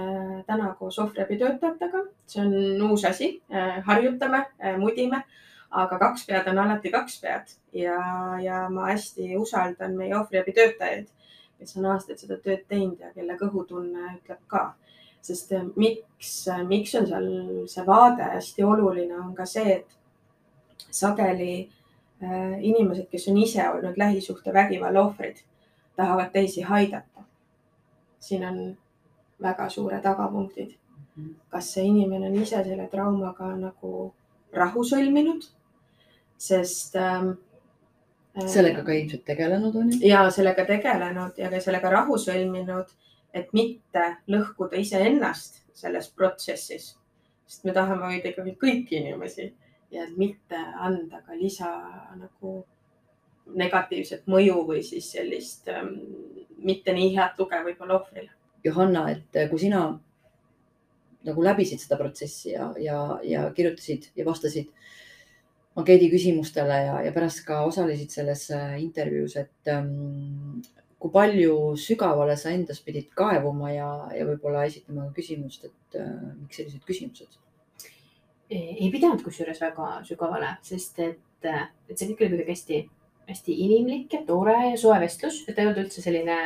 täna 0.47 0.71
koos 0.78 0.99
ohvriabitöötajatega, 0.99 1.99
see 2.26 2.40
on 2.44 2.83
uus 2.90 3.04
asi, 3.04 3.28
äh, 3.52 3.83
harjutame, 3.85 4.44
äh, 4.61 4.76
mudime, 4.78 5.23
aga 5.75 5.99
kaks 5.99 6.26
pead 6.28 6.49
on 6.50 6.59
alati 6.62 6.90
kaks 6.95 7.19
pead 7.23 7.54
ja, 7.75 7.99
ja 8.43 8.64
ma 8.71 8.88
hästi 8.93 9.35
usaldan 9.37 9.97
meie 9.99 10.14
ohvriabitöötajaid, 10.19 11.09
kes 11.59 11.76
on 11.78 11.88
aastaid 11.93 12.21
seda 12.23 12.38
tööd 12.45 12.64
teinud 12.71 13.00
ja 13.02 13.11
kelle 13.14 13.37
kõhutunne 13.40 14.14
ütleb 14.19 14.43
ka. 14.49 14.64
sest 15.25 15.52
äh, 15.57 15.64
miks, 15.76 16.33
miks 16.69 16.95
on 17.00 17.09
seal 17.11 17.28
see 17.71 17.87
vaade 17.87 18.28
hästi 18.37 18.64
oluline, 18.64 19.16
on 19.19 19.35
ka 19.35 19.47
see, 19.49 19.81
et 19.81 20.90
sageli 20.90 21.54
äh, 22.23 22.61
inimesed, 22.61 23.09
kes 23.11 23.28
on 23.33 23.40
ise 23.43 23.66
olnud 23.71 23.99
lähisuhtevägivalla 23.99 25.02
ohvrid, 25.02 25.43
tahavad 25.97 26.31
teisi 26.33 26.64
aidata. 26.64 27.25
siin 28.21 28.45
on 28.49 28.76
väga 29.43 29.69
suured 29.69 30.02
tagapunktid. 30.02 30.76
kas 31.49 31.73
see 31.75 31.85
inimene 31.87 32.26
on 32.26 32.43
ise 32.43 32.62
selle 32.64 32.87
traumaga 32.90 33.50
nagu 33.57 34.12
rahu 34.52 34.83
sõlminud, 34.87 35.45
sest 36.44 36.96
ähm, 37.00 37.34
sellega 38.34 38.82
ka 38.84 38.92
ilmselt 38.92 39.24
tegelenud 39.24 39.76
on 39.76 39.92
ju? 39.92 40.00
ja 40.08 40.24
sellega 40.34 40.66
tegelenud 40.68 41.38
ja 41.38 41.50
ka 41.52 41.60
sellega 41.62 41.90
rahu 41.92 42.18
sõlminud, 42.20 42.90
et 43.34 43.52
mitte 43.56 44.04
lõhkuda 44.30 44.80
iseennast 44.80 45.62
selles 45.74 46.10
protsessis. 46.10 46.94
sest 47.46 47.64
me 47.64 47.74
tahame 47.76 48.08
hoida 48.10 48.30
ikkagi 48.32 48.56
kõiki 48.60 49.00
inimesi 49.00 49.50
ja 49.94 50.06
mitte 50.16 50.58
anda 50.58 51.20
ka 51.26 51.36
lisa 51.38 51.70
nagu 52.18 52.64
negatiivset 53.54 54.24
mõju 54.26 54.62
või 54.66 54.80
siis 54.82 55.10
sellist 55.12 55.68
ähm, 55.68 55.92
mitte 56.64 56.92
nii 56.96 57.12
head 57.16 57.36
tuge 57.36 57.60
võib-olla 57.64 58.00
ohvrile. 58.00 58.30
Johanna, 58.64 59.10
et 59.12 59.50
kui 59.50 59.60
sina 59.60 59.82
nagu 61.24 61.44
läbisid 61.44 61.80
seda 61.80 61.98
protsessi 62.00 62.54
ja, 62.54 62.70
ja, 62.80 62.98
ja 63.24 63.44
kirjutasid 63.56 64.10
ja 64.16 64.24
vastasid 64.26 64.70
ankeedi 65.75 66.09
küsimustele 66.12 66.81
ja, 66.87 66.99
ja 67.02 67.12
pärast 67.14 67.43
ka 67.47 67.62
osalesid 67.66 68.12
selles 68.14 68.47
äh, 68.54 68.76
intervjuus, 68.83 69.37
et 69.40 69.71
ähm, 69.73 70.61
kui 71.02 71.12
palju 71.12 71.75
sügavale 71.81 72.37
sa 72.40 72.52
endas 72.54 72.81
pidid 72.85 73.11
kaevuma 73.16 73.73
ja, 73.75 73.88
ja 74.14 74.26
võib-olla 74.28 74.64
esitama 74.69 75.11
küsimust, 75.16 75.66
et 75.69 75.99
äh, 76.00 76.12
miks 76.38 76.61
sellised 76.61 76.85
küsimused? 76.87 77.40
ei 78.54 78.87
pidanud 78.93 79.23
kusjuures 79.25 79.59
väga 79.59 79.87
sügavale, 80.07 80.50
sest 80.62 81.00
et, 81.02 81.47
äh, 81.49 81.66
et 81.88 81.99
see 81.99 82.11
kõik 82.11 82.23
oli 82.23 82.35
kuidagi 82.37 82.52
hästi, 82.54 82.81
hästi 83.31 83.57
inimlik 83.66 84.14
ja 84.14 84.21
tore 84.28 84.57
ja 84.71 84.76
soe 84.78 84.99
vestlus, 85.02 85.40
et 85.49 85.59
ei 85.59 85.66
olnud 85.66 85.81
üldse 85.87 86.04
selline 86.04 86.37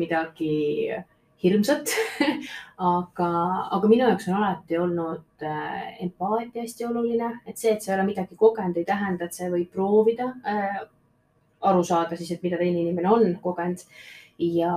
midagi 0.00 0.52
äh, 0.94 1.04
hirmsat 1.42 1.92
aga, 2.92 3.28
aga 3.76 3.90
minu 3.90 4.06
jaoks 4.06 4.28
on 4.30 4.38
alati 4.38 4.78
olnud 4.78 5.44
äh, 5.46 5.92
empaatia 6.04 6.64
hästi 6.64 6.86
oluline, 6.88 7.30
et 7.46 7.58
see, 7.58 7.74
et 7.74 7.82
sa 7.82 7.92
ei 7.92 7.98
ole 7.98 8.08
midagi 8.10 8.38
kogenud, 8.38 8.78
ei 8.78 8.88
tähenda, 8.88 9.26
et 9.26 9.36
sa 9.36 9.46
ei 9.46 9.54
või 9.54 9.66
proovida 9.70 10.32
äh, 10.48 10.82
aru 11.68 11.84
saada 11.86 12.18
siis, 12.18 12.34
et 12.34 12.42
mida 12.46 12.58
teine 12.60 12.82
inimene 12.82 13.10
on 13.10 13.30
kogenud. 13.42 13.84
Ja, 14.42 14.72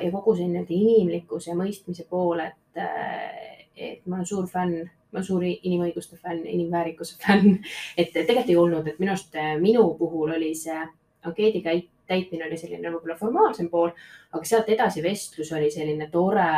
ja 0.00 0.08
kogu 0.14 0.32
see 0.38 0.46
nii-öelda 0.48 0.72
inimlikkuse 0.72 1.50
ja 1.50 1.56
mõistmise 1.58 2.06
pool, 2.08 2.40
et 2.40 2.78
äh,, 2.80 3.66
et 3.80 4.06
ma 4.06 4.20
olen 4.20 4.28
suur 4.28 4.46
fänn, 4.48 4.86
ma 5.10 5.18
olen 5.18 5.26
suur 5.26 5.44
inimõiguste 5.44 6.16
fänn, 6.20 6.44
inimväärikuse 6.48 7.18
fänn, 7.20 7.58
et 8.00 8.14
tegelikult 8.14 8.52
ei 8.52 8.58
olnud, 8.60 8.88
et 8.88 9.00
minu 9.02 9.12
arust 9.16 9.36
äh, 9.36 9.56
minu 9.60 9.88
puhul 9.98 10.32
oli 10.36 10.54
see 10.56 10.78
ankeedikäik 11.26 11.90
täitmine 12.10 12.46
oli 12.48 12.58
selline 12.60 12.92
võib-olla 12.92 13.18
formaalsem 13.18 13.70
pool, 13.72 13.92
aga 14.34 14.48
sealt 14.48 14.68
edasi 14.74 15.04
vestlus 15.04 15.52
oli 15.56 15.70
selline 15.72 16.10
tore 16.12 16.48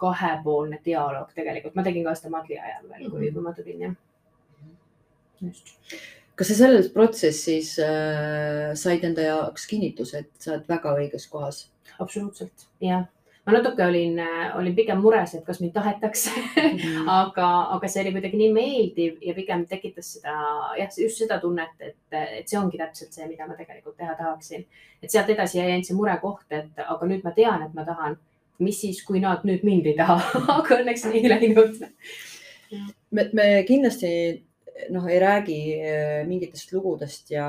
kahepoolne 0.00 0.80
dialoog 0.84 1.30
tegelikult. 1.34 1.74
ma 1.74 1.86
tegin 1.86 2.04
ka 2.04 2.16
seda 2.18 2.34
Madli 2.34 2.58
ajal 2.58 2.90
veel, 2.90 3.08
kui, 3.10 3.30
kui 3.32 3.46
ma 3.46 3.54
tulin, 3.56 3.86
jah. 3.86 3.96
just. 5.40 5.74
kas 6.34 6.50
sa 6.50 6.58
selles 6.58 6.90
protsessis 6.92 7.76
äh, 7.82 8.74
said 8.78 9.06
enda 9.06 9.28
jaoks 9.30 9.68
kinnituse, 9.70 10.24
et 10.24 10.46
sa 10.46 10.56
oled 10.56 10.70
väga 10.70 10.96
õiges 10.98 11.28
kohas? 11.30 11.66
absoluutselt, 11.98 12.68
jah 12.82 13.06
ma 13.46 13.52
natuke 13.52 13.84
olin, 13.84 14.18
äh, 14.18 14.56
olin 14.56 14.74
pigem 14.76 15.00
mures, 15.04 15.34
et 15.36 15.44
kas 15.44 15.60
mind 15.60 15.74
tahetakse 15.76 16.32
mm. 16.32 17.08
aga, 17.20 17.48
aga 17.76 17.90
see 17.90 18.04
oli 18.04 18.14
kuidagi 18.16 18.40
nii 18.40 18.52
meeldiv 18.54 19.18
ja 19.24 19.34
pigem 19.36 19.66
tekitas 19.68 20.14
seda, 20.16 20.36
jah, 20.78 20.94
just 21.04 21.20
seda 21.20 21.38
tunnet, 21.42 21.74
et, 21.80 21.98
et 22.40 22.48
see 22.48 22.60
ongi 22.60 22.80
täpselt 22.80 23.12
see, 23.12 23.28
mida 23.28 23.48
ma 23.48 23.56
tegelikult 23.58 23.98
teha 24.00 24.16
tahaksin. 24.20 24.64
et 25.02 25.12
sealt 25.12 25.32
edasi 25.34 25.60
jäi 25.60 25.68
ainult 25.74 25.90
see 25.90 25.98
murekoht, 25.98 26.46
et 26.50 26.86
aga 26.86 27.10
nüüd 27.10 27.26
ma 27.26 27.34
tean, 27.36 27.66
et 27.66 27.76
ma 27.76 27.84
tahan. 27.84 28.16
mis 28.64 28.80
siis, 28.80 29.02
kui 29.04 29.20
nad 29.20 29.42
nüüd 29.44 29.64
mind 29.66 29.86
ei 29.90 29.96
taha 29.98 30.16
aga 30.58 30.80
õnneks 30.80 31.08
nii 31.12 31.28
läinud. 31.28 31.80
me, 33.10 33.28
me 33.32 33.48
kindlasti 33.68 34.10
noh, 34.90 35.06
ei 35.08 35.18
räägi 35.20 35.58
äh, 35.78 36.26
mingitest 36.26 36.72
lugudest 36.72 37.30
ja, 37.30 37.46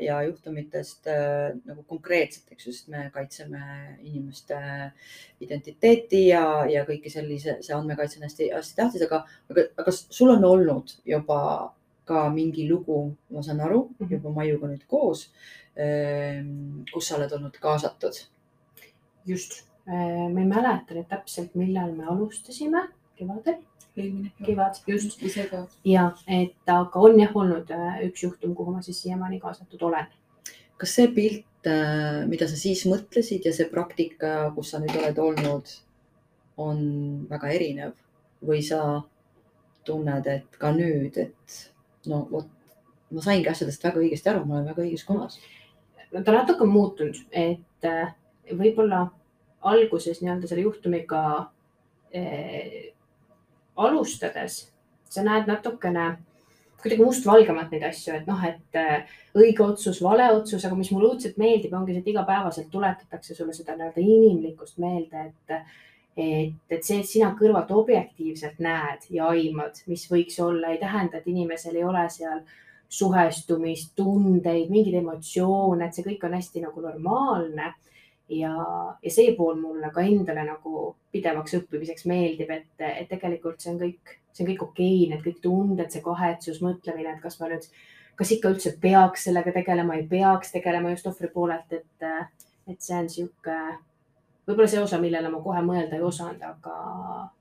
ja 0.00 0.22
juhtumitest 0.22 1.06
äh, 1.06 1.56
nagu 1.64 1.82
konkreetselt, 1.88 2.50
eks 2.52 2.66
ju, 2.66 2.74
sest 2.76 2.90
me 2.92 3.08
kaitseme 3.14 3.62
inimeste 4.04 4.58
identiteeti 5.40 6.26
ja, 6.28 6.42
ja 6.68 6.84
kõiki 6.88 7.12
sellise, 7.12 7.58
see 7.64 7.76
andmekaitse 7.76 8.20
on 8.20 8.28
hästi-hästi 8.28 8.76
tähtis, 8.78 9.06
aga, 9.08 9.22
aga, 9.50 9.68
aga 9.80 9.94
sul 9.96 10.34
on 10.34 10.44
olnud 10.44 10.92
juba 11.08 11.40
ka 12.08 12.26
mingi 12.32 12.68
lugu, 12.68 13.00
ma 13.32 13.44
saan 13.44 13.62
aru, 13.64 13.86
mhm. 13.98 14.12
juba 14.16 14.34
Maiuga 14.36 14.68
nüüd 14.70 14.84
koos, 14.88 15.28
ähm, 15.76 16.84
kus 16.92 17.08
sa 17.08 17.16
oled 17.18 17.32
olnud 17.36 17.56
kaasatud? 17.62 18.24
just, 19.28 19.62
äh, 19.84 20.28
ma 20.32 20.40
ei 20.40 20.48
mäleta 20.48 20.96
nüüd 20.96 21.08
täpselt, 21.08 21.56
millal 21.56 21.92
me 21.96 22.08
alustasime, 22.08 22.86
kevadel 23.18 23.58
eelmine 24.04 24.32
kevad, 24.46 24.78
just. 24.86 25.22
ise 25.22 25.44
ka. 25.50 25.64
ja 25.84 26.08
et 26.26 26.72
aga 26.72 27.02
on 27.04 27.18
jah 27.20 27.34
olnud 27.36 27.70
äh, 27.74 28.00
üks 28.08 28.24
juhtum, 28.24 28.54
kuhu 28.58 28.74
ma 28.74 28.82
siis 28.84 29.00
siiamaani 29.02 29.40
kaasatud 29.42 29.82
olen. 29.90 30.06
kas 30.78 30.94
see 30.94 31.08
pilt, 31.14 31.66
äh, 31.66 32.24
mida 32.30 32.48
sa 32.48 32.56
siis 32.56 32.84
mõtlesid 32.90 33.46
ja 33.48 33.54
see 33.54 33.68
praktika, 33.70 34.50
kus 34.56 34.72
sa 34.72 34.82
nüüd 34.82 34.96
oled 34.98 35.22
olnud, 35.24 35.74
on 36.58 36.80
väga 37.30 37.50
erinev 37.54 37.96
või 38.44 38.62
sa 38.66 39.02
tunned, 39.86 40.26
et 40.26 40.58
ka 40.60 40.72
nüüd, 40.74 41.16
et 41.18 41.58
no 42.10 42.24
vot, 42.30 42.48
ma 43.14 43.24
saingi 43.24 43.50
asjadest 43.50 43.84
väga 43.84 44.02
õigesti 44.02 44.30
aru, 44.30 44.44
ma 44.46 44.58
olen 44.58 44.72
väga 44.72 44.84
õiges 44.84 45.06
kohas. 45.08 45.38
no 46.12 46.22
ta 46.24 46.34
natuke 46.34 46.66
on 46.66 46.74
muutunud, 46.74 47.22
et 47.32 47.86
äh, 47.86 48.12
võib-olla 48.50 49.06
alguses 49.68 50.20
nii-öelda 50.22 50.48
selle 50.48 50.66
juhtumiga 50.66 51.22
alustades 53.78 54.66
sa 55.08 55.24
näed 55.24 55.48
natukene 55.48 56.16
kuidagi 56.78 57.02
mustvalgemalt 57.02 57.72
neid 57.74 57.84
asju, 57.88 58.14
et 58.14 58.28
noh, 58.28 58.42
et 58.46 58.78
äh, 58.78 59.08
õige 59.38 59.64
otsus, 59.64 59.98
vale 60.04 60.28
otsus, 60.36 60.62
aga 60.66 60.76
mis 60.78 60.92
mulle 60.94 61.10
õudselt 61.10 61.38
meeldib, 61.40 61.74
ongi 61.74 61.94
see, 61.94 62.04
et 62.04 62.12
igapäevaselt 62.12 62.70
tuletatakse 62.70 63.34
sulle 63.34 63.56
seda 63.56 63.74
nii-öelda 63.74 64.04
inimlikkust 64.04 64.78
meelde, 64.82 65.24
et, 65.26 65.56
et, 66.14 66.54
et 66.70 66.86
see, 66.86 67.00
et 67.00 67.10
sina 67.10 67.32
kõrvalt 67.38 67.72
objektiivselt 67.74 68.62
näed 68.62 69.08
ja 69.14 69.32
aimad, 69.32 69.82
mis 69.90 70.06
võiks 70.10 70.38
olla, 70.44 70.70
ei 70.70 70.78
tähenda, 70.78 71.18
et 71.18 71.26
inimesel 71.30 71.80
ei 71.80 71.86
ole 71.88 72.06
seal 72.14 72.44
suhestumist, 72.88 73.96
tundeid, 73.98 74.70
mingeid 74.70 75.00
emotsioone, 75.02 75.88
et 75.88 75.98
see 75.98 76.06
kõik 76.06 76.22
on 76.24 76.38
hästi 76.38 76.62
nagu 76.62 76.84
normaalne 76.84 77.72
ja, 78.28 78.52
ja 79.02 79.10
see 79.12 79.34
pool 79.36 79.58
mulle 79.60 79.90
ka 79.94 80.04
endale 80.04 80.44
nagu 80.46 80.84
pidevaks 81.12 81.56
õppimiseks 81.60 82.06
meeldib, 82.10 82.50
et, 82.52 82.70
et 82.84 83.08
tegelikult 83.10 83.60
see 83.62 83.72
on 83.72 83.80
kõik, 83.82 84.14
see 84.32 84.44
on 84.44 84.50
kõik 84.52 84.64
okei 84.68 84.94
okay,, 84.94 85.10
need 85.12 85.24
kõik 85.26 85.42
tunded, 85.44 85.90
see 85.92 86.04
kahetsus, 86.04 86.62
mõtlemine, 86.64 87.16
et 87.16 87.22
kas 87.24 87.38
ma 87.40 87.50
nüüd, 87.52 87.68
kas 88.18 88.32
ikka 88.34 88.54
üldse 88.54 88.74
peaks 88.82 89.28
sellega 89.28 89.54
tegelema, 89.56 89.98
ei 89.98 90.06
peaks 90.08 90.52
tegelema 90.54 90.94
just 90.94 91.06
ohvri 91.10 91.30
poolelt, 91.34 91.72
et, 91.72 92.08
et 92.68 92.80
see 92.84 92.96
on 92.98 93.12
sihuke, 93.12 93.60
võib-olla 94.48 94.70
see 94.70 94.82
osa, 94.82 95.00
millele 95.02 95.30
ma 95.32 95.44
kohe 95.44 95.62
mõelda 95.64 95.96
ei 95.96 96.04
osanud, 96.04 96.42
aga, 96.44 96.74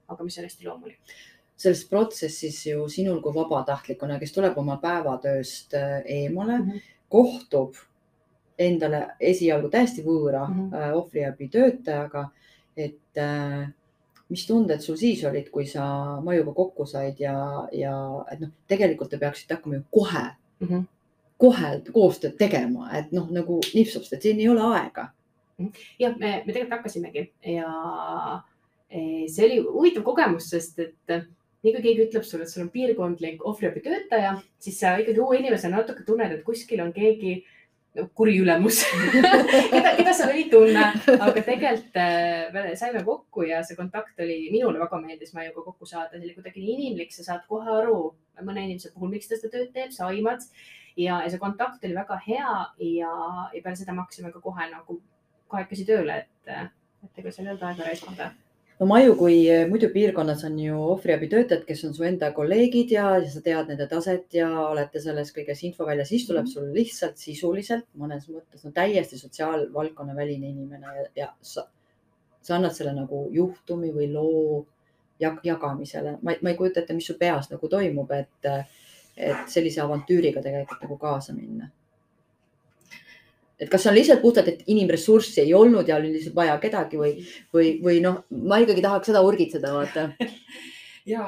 aga 0.08 0.28
mis 0.30 0.40
on 0.40 0.48
hästi 0.48 0.70
loomulik 0.70 1.18
selles 1.58 1.88
protsessis 1.90 2.60
ju 2.68 2.84
sinul 2.86 3.18
kui 3.18 3.34
vabatahtlikuna, 3.34 4.20
kes 4.22 4.30
tuleb 4.36 4.60
oma 4.62 4.76
päevatööst 4.78 5.74
eemale 6.06 6.60
mm, 6.60 6.68
-hmm. 6.68 6.84
kohtub 7.10 7.80
endale 8.58 9.04
esialgu 9.20 9.70
täiesti 9.70 10.04
võõra 10.06 10.48
mm 10.48 10.70
-hmm. 10.70 10.94
ohvriabi 10.94 11.50
töötajaga. 11.54 12.30
et 12.78 13.18
äh, 13.18 13.74
mis 14.30 14.46
tunded 14.48 14.82
sul 14.84 14.98
siis 15.00 15.24
olid, 15.26 15.50
kui 15.50 15.66
sa 15.66 15.84
Maiuga 16.24 16.54
kokku 16.54 16.86
said 16.86 17.20
ja, 17.20 17.68
ja 17.72 17.94
et 18.32 18.40
noh, 18.40 18.50
tegelikult 18.68 19.10
te 19.10 19.18
peaksite 19.18 19.56
hakkama 19.56 19.76
ju 19.76 19.84
kohe 19.92 20.24
mm, 20.60 20.68
-hmm. 20.68 20.84
kohe 21.38 21.82
koostööd 21.94 22.36
tegema, 22.38 22.90
et 22.98 23.12
noh, 23.12 23.30
nagu 23.32 23.62
nipsust, 23.74 24.14
et 24.14 24.22
siin 24.22 24.40
ei 24.40 24.50
ole 24.50 24.62
aega. 24.62 25.10
Mhm. 25.58 25.70
jah, 26.00 26.18
me, 26.18 26.44
me 26.46 26.54
tegelikult 26.54 26.78
hakkasimegi 26.78 27.32
ja 27.42 27.72
e, 28.90 29.28
see 29.28 29.46
oli 29.46 29.58
huvitav 29.58 30.04
kogemus, 30.04 30.50
sest 30.50 30.80
et 30.80 31.14
nii 31.64 31.74
kui 31.74 31.82
keegi 31.82 32.04
ütleb 32.04 32.24
sulle, 32.24 32.44
et 32.44 32.50
sul 32.50 32.64
on 32.64 32.70
piirkondlik 32.70 33.46
ohvriabi 33.46 33.80
töötaja, 33.80 34.42
siis 34.60 34.80
sa 34.80 34.98
ikkagi 34.98 35.20
uue 35.20 35.40
inimesena 35.40 35.78
natuke 35.78 36.04
tunned, 36.06 36.32
et 36.32 36.44
kuskil 36.44 36.82
on 36.82 36.94
keegi 36.94 37.34
äh, 37.40 37.57
kuri 38.18 38.38
ülemus. 38.42 38.84
Keda, 39.72 39.94
keda 39.98 40.14
sa 40.16 40.30
ei 40.34 40.46
tunne, 40.52 40.86
aga 41.16 41.34
tegelikult 41.36 42.00
äh, 42.02 42.72
saime 42.80 43.04
kokku 43.06 43.46
ja 43.48 43.62
see 43.66 43.78
kontakt 43.78 44.20
oli, 44.24 44.38
minule 44.54 44.80
väga 44.82 45.00
meeldis 45.02 45.34
Maiuga 45.36 45.64
kokku 45.66 45.90
saada, 45.90 46.16
see 46.16 46.26
oli 46.26 46.36
kuidagi 46.38 46.64
nii 46.64 46.76
inimlik, 46.78 47.14
sa 47.16 47.26
saad 47.26 47.46
kohe 47.50 47.70
aru 47.74 48.00
mõne 48.46 48.66
inimese 48.68 48.94
puhul, 48.94 49.12
miks 49.14 49.30
ta 49.30 49.38
seda 49.38 49.54
tööd 49.56 49.72
teeb, 49.76 49.94
sa 49.96 50.10
aimad. 50.12 50.46
Ja, 50.98 51.22
ja 51.24 51.30
see 51.30 51.42
kontakt 51.42 51.86
oli 51.86 51.98
väga 51.98 52.18
hea 52.26 52.56
ja, 52.82 53.14
ja 53.54 53.62
peale 53.62 53.78
seda 53.78 53.94
me 53.94 54.06
hakkasime 54.06 54.34
ka 54.34 54.42
kohe 54.42 54.70
nagu 54.72 55.00
kahekesi 55.52 55.86
tööle, 55.88 56.24
et, 56.26 56.74
et 57.06 57.22
ega 57.22 57.32
seal 57.32 57.48
ei 57.48 57.54
olnud 57.54 57.70
aega 57.70 57.88
raisata 57.88 58.32
no 58.80 58.88
Maju, 58.90 59.16
kui 59.18 59.38
muidu 59.70 59.90
piirkonnas 59.94 60.44
on 60.48 60.58
ju 60.62 60.78
ohvriabitöötajad, 60.94 61.64
kes 61.66 61.84
on 61.88 61.96
su 61.98 62.06
enda 62.08 62.30
kolleegid 62.36 62.92
ja, 62.94 63.08
ja 63.18 63.30
sa 63.32 63.42
tead 63.46 63.72
nende 63.72 63.88
taset 63.90 64.38
ja 64.38 64.50
olete 64.68 65.02
selles 65.02 65.34
kõiges 65.36 65.64
infoväljas, 65.70 66.12
siis 66.14 66.28
tuleb 66.28 66.50
sul 66.52 66.70
lihtsalt 66.76 67.18
sisuliselt 67.22 67.88
mõnes 67.98 68.28
mõttes 68.30 68.66
no 68.66 68.74
täiesti 68.76 69.20
sotsiaalvaldkonna 69.20 70.16
väline 70.18 70.52
inimene 70.54 70.94
ja, 71.00 71.08
ja 71.24 71.32
sa, 71.42 71.66
sa 72.42 72.58
annad 72.60 72.76
selle 72.78 72.94
nagu 72.98 73.26
juhtumi 73.34 73.90
või 73.96 74.12
loo 74.14 74.66
jag, 75.20 75.42
jagamisele. 75.44 76.20
ma, 76.22 76.38
ma 76.42 76.54
ei 76.54 76.60
kujuta 76.60 76.84
ette, 76.84 76.94
mis 76.94 77.10
su 77.10 77.18
peas 77.18 77.50
nagu 77.50 77.70
toimub, 77.72 78.14
et, 78.14 78.52
et 79.18 79.50
sellise 79.50 79.82
avantüüriga 79.82 80.46
tegelikult 80.46 80.86
nagu 80.86 81.02
kaasa 81.02 81.34
minna 81.34 81.72
et 83.60 83.70
kas 83.72 83.88
on 83.90 83.96
lihtsalt 83.98 84.22
puhtalt, 84.22 84.50
et 84.52 84.64
inimressurssi 84.70 85.42
ei 85.42 85.54
olnud 85.58 85.88
ja 85.90 85.98
oli 85.98 86.12
lihtsalt 86.14 86.36
vaja 86.38 86.58
kedagi 86.62 87.00
või, 87.00 87.14
või, 87.54 87.72
või 87.84 88.02
noh, 88.04 88.22
ma 88.30 88.60
ikkagi 88.62 88.84
tahaks 88.86 89.10
seda 89.10 89.24
urgitseda, 89.26 89.74
vaata 89.74 90.10
ja 91.14 91.26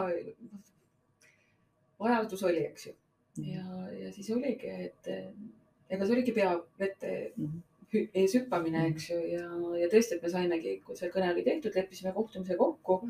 vajadus 2.00 2.43
oli, 2.48 2.65
eks 2.69 2.89
ju. 2.89 2.93
ja, 3.50 3.65
ja 3.95 4.12
siis 4.13 4.29
oligi, 4.36 4.69
et 4.89 5.09
ega 5.89 6.05
see 6.05 6.15
oligi 6.15 6.36
pea 6.36 6.53
vette 6.79 7.15
mhm. 7.31 7.57
ees 8.13 8.36
hüppamine, 8.38 8.86
eks 8.91 9.09
ju, 9.12 9.19
ja, 9.33 9.48
ja 9.81 9.89
tõesti, 9.91 10.17
et 10.17 10.25
me 10.25 10.31
saimegi, 10.31 10.77
kui 10.86 10.98
see 11.00 11.09
kõne 11.13 11.31
oli 11.33 11.45
tehtud, 11.48 11.75
leppisime 11.75 12.13
kohtumise 12.15 12.57
kokku. 12.59 13.01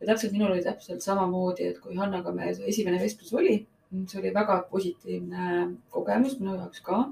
ja 0.00 0.12
täpselt 0.12 0.34
minul 0.36 0.54
oli 0.54 0.62
täpselt 0.62 1.02
samamoodi, 1.02 1.72
et 1.72 1.82
kui 1.82 1.98
Hannaga 1.98 2.32
me 2.34 2.52
esimene 2.54 3.02
vestlus 3.02 3.34
oli, 3.34 3.58
see 4.06 4.20
oli 4.20 4.30
väga 4.34 4.60
positiivne 4.70 5.50
kogemus 5.90 6.38
minu 6.38 6.54
jaoks 6.54 6.82
ka 6.86 7.02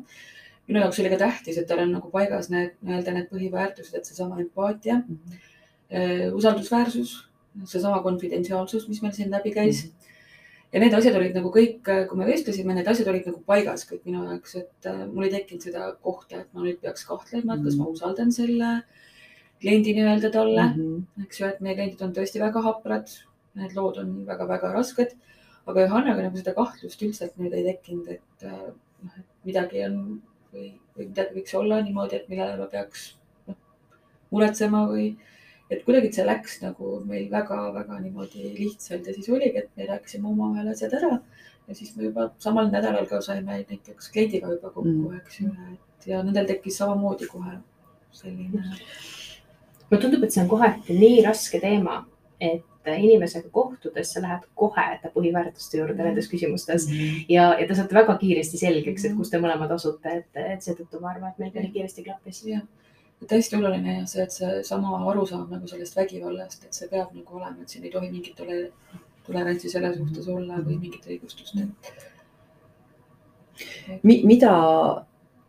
minu 0.68 0.80
jaoks 0.80 1.00
oli 1.02 1.10
ka 1.12 1.18
tähtis, 1.24 1.58
et 1.58 1.66
tal 1.66 1.82
on 1.84 1.92
nagu 1.96 2.10
paigas 2.10 2.50
need 2.50 2.76
nii-öelda 2.82 3.16
need 3.16 3.28
põhiväärtused, 3.32 3.96
et 3.98 4.08
seesama 4.08 4.40
empaatia 4.40 5.00
mm, 5.00 5.18
-hmm. 5.18 6.32
usaldusväärsus, 6.38 7.16
seesama 7.64 8.02
konfidentsiaalsus, 8.02 8.88
mis 8.88 9.02
meil 9.02 9.12
siin 9.12 9.30
läbi 9.30 9.50
käis 9.50 9.84
mm. 9.84 9.90
-hmm 9.90 10.02
ja 10.72 10.80
need 10.80 10.94
asjad 10.96 11.16
olid 11.18 11.34
nagu 11.36 11.50
kõik, 11.52 11.80
kui 12.08 12.18
me 12.18 12.28
vestlesime, 12.28 12.74
need 12.76 12.88
asjad 12.88 13.10
olid 13.12 13.26
nagu 13.28 13.42
paigas 13.48 13.84
kõik 13.88 14.06
minu 14.08 14.24
jaoks, 14.24 14.54
et 14.62 14.88
äh, 14.88 15.02
mul 15.10 15.28
ei 15.28 15.34
tekkinud 15.34 15.66
seda 15.68 15.90
kohta, 16.04 16.40
et 16.40 16.54
ma 16.56 16.64
nüüd 16.64 16.78
peaks 16.80 17.04
kahtlema, 17.08 17.58
et 17.58 17.66
kas 17.66 17.76
ma 17.76 17.84
mhm. 17.84 17.98
usaldan 17.98 18.32
selle 18.34 18.70
kliendi 19.62 19.94
nii-öelda 19.94 20.32
talle 20.34 20.64
mm, 20.70 20.80
-hmm. 20.80 21.26
eks 21.26 21.40
ju, 21.40 21.50
et 21.50 21.60
meie 21.60 21.76
kliendid 21.76 22.00
on 22.02 22.16
tõesti 22.16 22.40
väga 22.42 22.64
haprad. 22.64 23.12
Need 23.52 23.74
lood 23.76 23.98
on 24.00 24.12
väga-väga 24.24 24.70
rasked, 24.72 25.10
aga 25.68 25.82
Johannaga 25.84 26.22
nagu 26.24 26.38
seda 26.40 26.54
kahtlust 26.56 27.02
üldse 27.04 27.28
nüüd 27.36 27.52
ei 27.52 27.66
tekkinud, 27.66 28.08
et 28.08 28.46
äh, 28.48 28.70
noh, 29.04 29.18
et 29.18 29.26
midagi 29.44 29.84
on 29.84 29.98
või, 30.52 30.72
või 30.96 31.08
midagi 31.08 31.36
võiks 31.38 31.54
olla 31.58 31.80
niimoodi, 31.82 32.18
et 32.20 32.30
millele 32.32 32.56
ma 32.60 32.68
peaks 32.72 33.12
noh, 33.48 33.58
muretsema 34.34 34.84
või 34.90 35.12
et 35.72 35.84
kuidagi 35.86 36.12
see 36.12 36.26
läks 36.28 36.58
nagu 36.62 36.98
meil 37.08 37.30
väga-väga 37.32 38.00
niimoodi 38.02 38.52
lihtsalt 38.58 39.08
ja 39.08 39.14
siis 39.16 39.30
oligi, 39.32 39.64
et 39.64 39.70
me 39.76 39.88
rääkisime 39.88 40.28
omavahel 40.28 40.72
asjad 40.74 40.98
ära 40.98 41.14
ja 41.68 41.74
siis 41.78 41.94
me 41.96 42.08
juba 42.08 42.28
samal 42.42 42.70
nädalal 42.72 43.06
ka 43.08 43.20
saime 43.24 43.62
näiteks 43.68 44.10
kliendiga 44.12 44.50
juba 44.52 44.70
kokku 44.70 44.90
mm., 44.90 45.20
eks 45.22 45.40
ju, 45.40 45.52
et 45.72 46.08
ja 46.10 46.22
nendel 46.22 46.48
tekkis 46.48 46.80
samamoodi 46.82 47.28
kohe 47.30 47.56
selline. 48.12 48.64
mulle 49.90 50.02
tundub, 50.02 50.24
et 50.24 50.34
see 50.34 50.42
on 50.42 50.50
kohati 50.50 50.98
nii 50.98 51.22
raske 51.24 51.60
teema, 51.62 52.02
et 52.40 52.64
inimesega 52.90 53.48
kohtudes 53.52 54.12
sa 54.12 54.22
lähed 54.22 54.46
kohe 54.54 54.86
põhiväärtuste 55.14 55.78
juurde 55.78 55.94
mm. 55.94 56.08
nendes 56.08 56.28
küsimustes 56.28 56.88
-hmm. 56.88 57.24
ja, 57.28 57.52
ja 57.60 57.66
te 57.68 57.74
saate 57.74 57.94
väga 57.94 58.16
kiiresti 58.18 58.58
selgeks, 58.58 59.04
et 59.04 59.16
kus 59.16 59.30
te 59.30 59.38
mõlemad 59.38 59.70
asute, 59.74 60.08
et, 60.08 60.30
et 60.36 60.62
seetõttu 60.62 61.00
ma 61.00 61.12
arvan, 61.14 61.30
et 61.30 61.38
meil 61.38 61.52
nii 61.66 61.72
kiiresti 61.72 62.04
klappis. 62.04 62.44
hästi 63.30 63.56
oluline 63.56 63.98
ja 63.98 64.06
see, 64.06 64.22
et 64.22 64.32
seesama 64.32 64.98
arusaam 65.10 65.46
nagu 65.50 65.66
sellest 65.68 65.96
vägivallast, 65.96 66.64
et 66.64 66.74
see 66.74 66.88
peab 66.88 67.14
nagu 67.14 67.36
olema, 67.36 67.62
et 67.62 67.68
siin 67.68 67.84
ei 67.84 67.90
tohi 67.90 68.10
mingit 68.10 68.34
tole, 68.36 68.72
tolerantsi 69.26 69.70
selle 69.70 69.94
suhtes 69.94 70.28
olla 70.28 70.58
või 70.58 70.78
mingit 70.78 71.06
õigustust 71.06 71.54
Mi,. 74.02 74.22
mida 74.24 74.52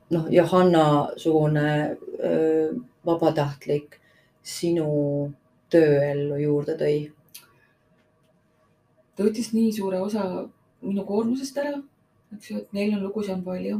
noh, 0.10 0.25
Johanna 0.29 1.10
sugune 1.17 1.97
öö, 2.19 2.73
vabatahtlik 3.05 3.99
sinu 4.43 5.34
tööellu 5.73 6.38
juurde 6.43 6.77
tõi? 6.79 6.97
Ta 9.15 9.26
võttis 9.26 9.52
nii 9.54 9.71
suure 9.76 10.02
osa 10.02 10.26
minu 10.84 11.06
koormusest 11.08 11.58
ära, 11.62 11.78
eks 12.36 12.52
ju, 12.52 12.60
et 12.63 12.76
neil 12.76 12.95
on 12.97 13.06
lugusid 13.06 13.36
on 13.38 13.43
palju, 13.45 13.80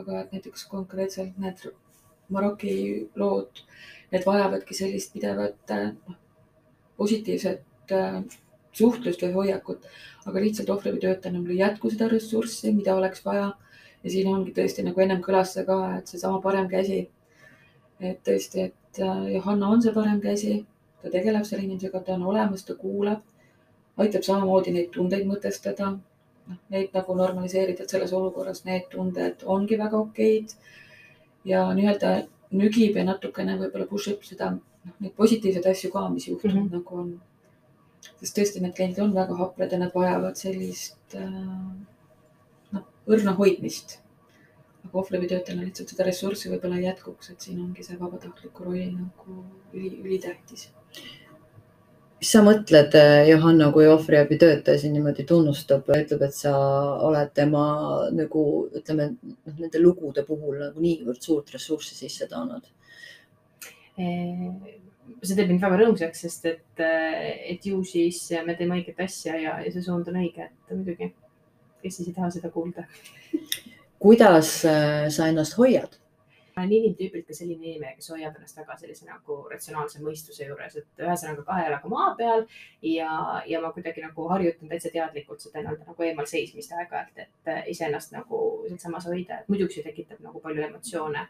aga 0.00 0.22
et 0.22 0.32
näiteks 0.36 0.66
konkreetselt 0.70 1.36
need 1.42 1.68
Maroki 2.32 2.72
lood, 3.14 3.62
need 4.10 4.24
vajavadki 4.26 4.74
sellist 4.74 5.12
pidevat 5.14 5.72
noh, 6.08 6.16
positiivset 6.98 7.94
äh, 7.94 8.16
suhtlust 8.76 9.22
või 9.22 9.36
hoiakut, 9.36 9.84
aga 10.26 10.42
lihtsalt 10.42 10.72
ohvriabitöötajana 10.74 11.38
mul 11.38 11.54
ei 11.54 11.60
jätku 11.60 11.90
seda 11.92 12.08
ressurssi, 12.10 12.72
mida 12.74 12.96
oleks 12.96 13.22
vaja. 13.24 13.52
ja 14.02 14.10
siin 14.10 14.28
ongi 14.30 14.52
tõesti 14.54 14.84
nagu 14.86 15.00
ennem 15.02 15.22
kõlas 15.22 15.54
see 15.54 15.64
ka, 15.66 15.76
et 15.98 16.10
seesama 16.10 16.40
parem 16.42 16.68
käsi. 16.68 17.08
et 18.00 18.18
tõesti, 18.26 18.66
et 18.68 19.00
äh, 19.00 19.22
Johanna 19.36 19.68
on 19.68 19.82
see 19.82 19.94
parem 19.94 20.20
käsi, 20.20 20.58
ta 21.02 21.10
tegeleb 21.10 21.46
selle 21.46 21.64
inimesega, 21.64 22.00
ta 22.00 22.18
on 22.18 22.26
olemas, 22.32 22.64
ta 22.64 22.74
kuulab 22.74 23.22
aitab 24.02 24.24
samamoodi 24.26 24.74
neid 24.74 24.90
tundeid 24.94 25.26
mõtestada, 25.28 25.90
noh, 26.50 26.60
neid 26.72 26.94
nagu 26.96 27.16
normaliseerida, 27.18 27.84
et 27.84 27.92
selles 27.92 28.12
olukorras 28.16 28.64
need 28.68 28.88
tunded 28.92 29.44
ongi 29.56 29.78
väga 29.80 30.00
okeid. 30.04 30.56
ja 31.46 31.60
nii-öelda 31.78 32.08
nügib 32.58 32.96
ja 32.98 33.04
natukene 33.06 33.54
võib-olla 33.60 33.86
push 33.86 34.10
ib 34.10 34.24
seda, 34.26 34.50
noh, 34.56 34.94
neid 35.00 35.14
positiivseid 35.18 35.68
asju 35.70 35.92
ka, 35.92 36.08
mis 36.10 36.28
juhtub 36.28 36.50
mm 36.52 36.62
-hmm. 36.62 36.72
nagu 36.72 36.96
on. 37.02 37.20
sest 38.20 38.38
tõesti, 38.38 38.60
need 38.62 38.74
kliendid 38.74 39.02
on 39.04 39.14
väga 39.14 39.36
haprad 39.36 39.72
ja 39.72 39.78
nad 39.78 39.94
vajavad 39.94 40.36
sellist 40.36 41.14
äh, 41.14 41.30
noh, 42.72 42.84
õrna 43.06 43.36
hoidmist. 43.38 44.00
aga 44.84 44.98
ohvriabitöötajana 44.98 45.62
lihtsalt 45.62 45.88
seda 45.88 46.04
ressurssi 46.04 46.50
võib-olla 46.50 46.76
ei 46.76 46.84
jätkuks, 46.84 47.30
et 47.30 47.40
siin 47.40 47.60
ongi 47.60 47.82
see 47.82 47.96
vabatahtliku 48.00 48.64
roll 48.64 48.90
nagu 48.98 49.44
üli, 49.72 49.96
ülitähtis 50.04 50.68
mis 52.20 52.30
sa 52.32 52.42
mõtled, 52.44 52.94
eh, 52.96 53.28
Johanna, 53.30 53.68
kui 53.72 53.86
ohvriabitöötaja 53.90 54.80
sind 54.80 54.96
niimoodi 54.96 55.26
tunnustab 55.28 55.88
ja 55.92 56.00
ütleb, 56.04 56.22
et 56.26 56.34
sa 56.34 56.54
oled 57.08 57.32
tema 57.36 57.66
nagu 58.16 58.44
ütleme, 58.74 59.10
noh, 59.22 59.58
nende 59.58 59.82
lugude 59.82 60.24
puhul 60.26 60.58
nagu 60.62 60.80
niivõrd 60.80 61.20
suurt 61.22 61.52
ressurssi 61.54 61.98
sisse 61.98 62.28
toonud? 62.30 62.64
Eh, 63.98 64.48
see 65.22 65.36
teeb 65.36 65.52
mind 65.52 65.62
väga 65.62 65.82
rõõmsaks, 65.82 66.24
sest 66.24 66.48
et, 66.52 66.80
eh, 66.80 67.52
et 67.52 67.66
ju 67.66 67.82
siis 67.84 68.18
me 68.46 68.56
teeme 68.56 68.80
õiget 68.80 69.04
asja 69.04 69.36
ja, 69.36 69.60
ja 69.60 69.72
see 69.72 69.84
suund 69.84 70.08
on 70.08 70.20
õige, 70.22 70.48
et 70.48 70.74
muidugi, 70.74 71.12
kes 71.82 72.00
siis 72.00 72.08
ei 72.08 72.16
taha 72.16 72.30
seda 72.30 72.50
kuulda 72.50 72.88
kuidas 73.98 74.60
sa 74.62 75.28
ennast 75.28 75.56
hoiad? 75.58 75.96
Olen 76.56 76.72
inimtüübilt 76.72 77.26
ka 77.28 77.34
selline 77.36 77.66
inimene, 77.68 77.92
kes 77.98 78.08
hoiab 78.10 78.36
ennast 78.38 78.56
väga 78.56 78.76
sellise 78.80 79.04
nagu 79.04 79.36
ratsionaalse 79.50 80.00
mõistuse 80.00 80.46
juures, 80.46 80.78
et 80.80 81.02
ühesõnaga 81.04 81.44
kahe 81.44 81.66
jalaga 81.66 81.90
maa 81.92 82.14
peal 82.16 82.46
ja, 82.88 83.10
ja 83.44 83.60
ma 83.60 83.72
kuidagi 83.74 84.04
nagu 84.04 84.28
harjutan 84.30 84.70
täitsa 84.70 84.92
teadlikult 84.94 85.44
seda 85.44 85.60
nii-öelda 85.60 85.90
nagu 85.90 86.06
eemal 86.06 86.28
seismist 86.30 86.72
aeg-ajalt, 86.72 87.20
et 87.26 87.50
iseennast 87.72 88.14
nagu 88.16 88.40
sealsamas 88.70 89.08
hoida, 89.10 89.42
et 89.42 89.52
muidugi 89.52 89.76
see 89.76 89.84
tekitab 89.84 90.22
nagu 90.24 90.40
palju 90.40 90.64
emotsioone. 90.70 91.26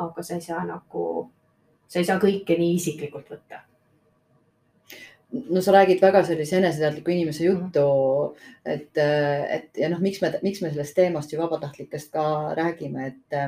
aga 0.00 0.22
sa 0.22 0.36
ei 0.36 0.44
saa 0.44 0.60
nagu, 0.64 1.06
sa 1.88 1.98
ei 1.98 2.04
saa 2.08 2.20
kõike 2.20 2.58
nii 2.58 2.76
isiklikult 2.76 3.32
võtta 3.32 3.62
no 5.50 5.60
sa 5.64 5.72
räägid 5.72 6.02
väga 6.02 6.22
sellise 6.26 6.56
eneseteadliku 6.58 7.10
inimese 7.10 7.44
juttu, 7.44 7.82
et, 8.64 8.92
et 9.56 9.82
ja 9.82 9.88
noh, 9.88 10.04
miks 10.04 10.20
me, 10.20 10.32
miks 10.42 10.60
me 10.60 10.70
sellest 10.70 10.94
teemast 11.00 11.32
ju 11.32 11.40
vabatahtlikest 11.40 12.12
ka 12.12 12.24
räägime, 12.60 13.08
et 13.08 13.40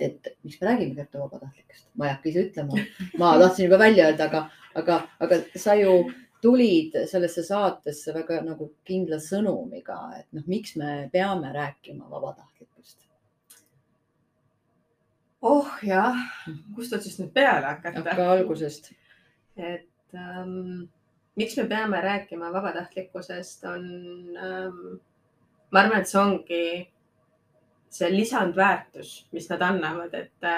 et 0.00 0.28
miks 0.44 0.60
me 0.60 0.68
räägime 0.68 0.94
Kertu 0.94 1.18
vabatahtlikest, 1.22 1.88
ma 1.94 2.08
ei 2.08 2.14
hakka 2.14 2.28
ise 2.30 2.44
ütlema, 2.48 2.84
ma 3.20 3.32
tahtsin 3.40 3.68
juba 3.68 3.78
välja 3.80 4.10
öelda, 4.10 4.28
aga, 4.28 4.42
aga, 4.74 5.00
aga 5.24 5.40
sa 5.56 5.74
ju 5.78 5.96
tulid 6.42 6.96
sellesse 7.10 7.42
saatesse 7.46 8.14
väga 8.14 8.40
nagu 8.44 8.70
kindla 8.86 9.18
sõnumiga, 9.22 9.98
et 10.18 10.26
noh, 10.36 10.44
miks 10.50 10.76
me 10.76 11.08
peame 11.12 11.52
rääkima 11.54 12.10
vabatahtlikust? 12.10 13.06
oh 15.46 15.78
jah, 15.86 16.18
kust 16.74 16.94
otsast 16.96 17.22
nüüd 17.22 17.32
peale 17.34 17.66
hakata? 17.70 18.02
hakka 18.02 18.28
algusest. 18.34 18.92
et 19.56 20.14
ähm, 20.14 20.88
miks 21.36 21.56
me 21.56 21.66
peame 21.70 22.00
rääkima 22.02 22.52
vabatahtlikkusest, 22.52 23.64
on 23.64 23.88
ähm,, 24.36 24.82
ma 25.70 25.82
arvan, 25.82 26.02
et 26.02 26.10
see 26.10 26.20
ongi 26.20 26.62
see 27.98 28.10
lisandväärtus, 28.12 29.12
mis 29.32 29.48
nad 29.50 29.62
annavad, 29.66 30.14
et, 30.14 30.48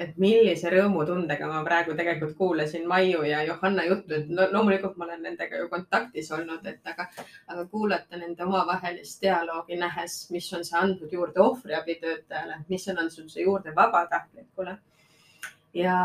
et 0.00 0.16
millise 0.22 0.70
rõõmutundega 0.72 1.48
ma 1.50 1.62
praegu 1.66 1.94
tegelikult 1.98 2.36
kuulasin 2.38 2.86
Maiu 2.88 3.22
ja 3.28 3.42
Johanna 3.46 3.84
juttu, 3.86 4.16
et 4.16 4.52
loomulikult 4.52 4.96
ma 4.96 5.06
olen 5.08 5.22
nendega 5.28 5.60
ju 5.60 5.68
kontaktis 5.72 6.32
olnud, 6.36 6.66
et 6.66 6.92
aga, 6.92 7.08
aga 7.48 7.66
kuulata 7.72 8.20
nende 8.20 8.44
omavahelist 8.44 9.22
dialoogi, 9.22 9.78
nähes, 9.80 10.20
mis 10.34 10.50
on 10.56 10.66
see 10.66 10.78
andnud 10.80 11.12
juurde 11.12 11.42
ohvriabitöötajale, 11.44 12.62
mis 12.68 12.88
on 12.88 13.02
andnud 13.04 13.32
see 13.32 13.46
juurde 13.46 13.74
vabatahtlikule. 13.76 14.78
ja 15.74 15.96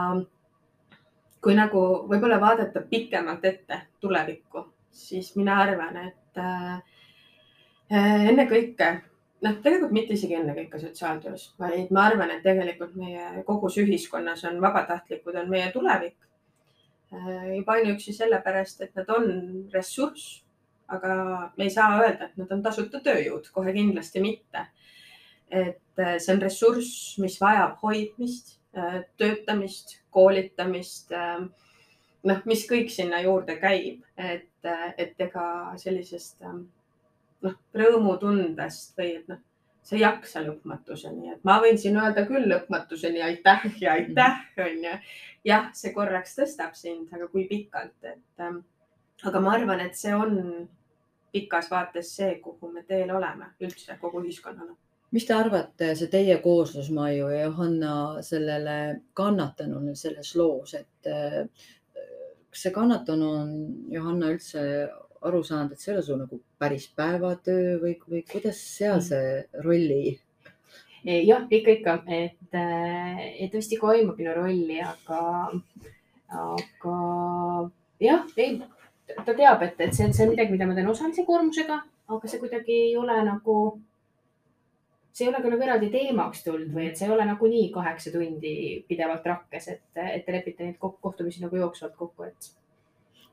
kui 1.45 1.53
nagu 1.53 1.81
võib-olla 2.09 2.39
vaadata 2.41 2.81
pikemalt 2.89 3.43
ette 3.45 3.77
tulevikku, 4.01 4.63
siis 4.89 5.35
mina 5.37 5.59
arvan, 5.61 5.97
et 6.07 6.39
äh, 6.41 6.79
ennekõike, 8.31 8.87
noh, 9.45 9.57
tegelikult 9.63 9.93
mitte 9.95 10.15
isegi 10.17 10.37
ennekõike 10.39 10.79
sotsiaaltöös, 10.81 11.49
vaid 11.61 11.91
ma 11.95 12.07
arvan, 12.09 12.33
et 12.33 12.43
tegelikult 12.45 12.95
meie 12.99 13.43
kogus 13.47 13.77
ühiskonnas 13.81 14.45
on 14.49 14.61
vabatahtlikud, 14.63 15.37
on 15.41 15.51
meie 15.51 15.71
tulevik. 15.73 16.17
juba 17.55 17.77
ainuüksi 17.77 18.13
sellepärast, 18.13 18.81
et 18.81 18.95
nad 18.97 19.09
on 19.13 19.27
ressurss, 19.73 20.41
aga 20.91 21.51
me 21.57 21.63
ei 21.63 21.69
saa 21.69 21.99
öelda, 22.01 22.25
et 22.25 22.37
nad 22.37 22.51
on 22.51 22.63
tasuta 22.65 22.99
tööjõud, 22.99 23.51
kohe 23.53 23.73
kindlasti 23.73 24.21
mitte. 24.21 24.65
et 25.49 26.01
see 26.17 26.33
on 26.33 26.41
ressurss, 26.41 27.17
mis 27.21 27.37
vajab 27.41 27.77
hoidmist, 27.83 28.57
töötamist, 29.17 29.99
koolitamist 30.11 31.13
noh, 32.25 32.41
mis 32.49 32.65
kõik 32.69 32.89
sinna 32.91 33.21
juurde 33.23 33.55
käib, 33.61 34.01
et, 34.17 34.49
et 34.97 35.21
ega 35.27 35.45
sellisest 35.79 36.41
noh, 37.45 37.57
rõõmutundest 37.77 38.95
või 38.99 39.11
et 39.19 39.27
noh, 39.31 39.41
sa 39.85 39.95
ei 39.95 40.01
jaksa 40.01 40.41
lõpmatuseni, 40.45 41.33
et 41.35 41.43
ma 41.45 41.59
võin 41.61 41.77
siin 41.77 41.97
öelda 42.01 42.25
küll 42.25 42.47
lõpmatuseni 42.49 43.21
aitäh 43.21 43.67
ja 43.81 43.97
aitäh, 43.99 44.39
onju. 44.65 44.95
jah, 45.45 45.67
see 45.77 45.93
korraks 45.93 46.39
tõstab 46.39 46.73
sind, 46.77 47.11
aga 47.13 47.27
kui 47.29 47.45
pikalt, 47.49 47.97
et 48.01 48.41
ähm, 48.41 48.63
aga 49.23 49.43
ma 49.45 49.53
arvan, 49.59 49.83
et 49.85 49.97
see 49.97 50.15
on 50.15 50.65
pikas 51.35 51.69
vaates 51.69 52.15
see, 52.17 52.39
kuhu 52.41 52.71
me 52.71 52.83
teel 52.87 53.11
oleme 53.13 53.51
üldse 53.61 53.99
kogu 54.01 54.23
ühiskonnana 54.23 54.73
mis 55.15 55.23
te 55.23 55.35
arvate, 55.35 55.93
see 55.95 56.09
teie 56.11 56.35
kooslus, 56.43 56.89
Maiu 56.91 57.29
ja 57.31 57.45
Johanna, 57.45 57.93
sellele 58.25 59.03
kannatanule 59.15 59.93
selles 59.95 60.33
loos, 60.35 60.73
et 60.75 61.07
äh, 61.07 61.45
kas 62.49 62.65
see 62.65 62.73
kannatanu 62.75 63.29
on 63.37 63.53
Johanna 63.91 64.33
üldse 64.33 64.65
aru 65.25 65.41
saanud, 65.43 65.73
et 65.73 65.81
see 65.81 65.91
ei 65.91 65.97
ole 65.97 66.05
su 66.05 66.17
nagu 66.19 66.39
päris 66.61 66.85
päevatöö 66.97 67.79
või, 67.81 67.95
või 68.09 68.21
kuidas 68.29 68.59
seal 68.77 68.99
mm. 68.99 69.07
see 69.09 69.63
rolli? 69.65 70.19
jah, 71.05 71.45
ikka, 71.49 71.71
ikka, 71.77 71.95
et, 72.09 72.55
et 72.55 73.51
tõesti 73.53 73.77
toimub 73.81 74.17
minu 74.17 74.33
rolli, 74.33 74.79
aga, 74.81 75.19
aga 76.33 76.95
jah, 78.01 78.23
ei, 78.41 78.57
ta 79.13 79.35
teab, 79.35 79.61
et, 79.67 79.77
et 79.85 79.93
see 79.93 80.07
on, 80.07 80.15
see 80.15 80.25
on 80.25 80.33
midagi, 80.33 80.55
mida 80.55 80.67
ma 80.69 80.77
teen 80.77 80.89
osalise 80.89 81.25
koormusega, 81.27 81.77
aga 82.15 82.31
see 82.31 82.41
kuidagi 82.41 82.79
ei 82.87 82.97
ole 82.97 83.19
nagu, 83.27 83.59
see 85.13 85.27
ei 85.27 85.31
ole 85.31 85.43
ka 85.43 85.53
nagu 85.53 85.67
eraldi 85.67 85.91
teemaks 85.93 86.43
tulnud 86.47 86.73
või 86.73 86.89
et 86.89 86.97
see 86.97 87.07
ei 87.09 87.13
ole 87.15 87.29
nagunii 87.29 87.69
kaheksa 87.75 88.13
tundi 88.15 88.55
pidevalt 88.89 89.29
rakkes, 89.29 89.71
et, 89.75 89.87
et 90.01 90.25
te 90.25 90.35
lepite 90.35 90.65
neid 90.65 90.81
kohtumisi 90.81 91.45
nagu 91.45 91.61
jooksvalt 91.61 91.97
kokku, 92.01 92.31
et 92.31 92.49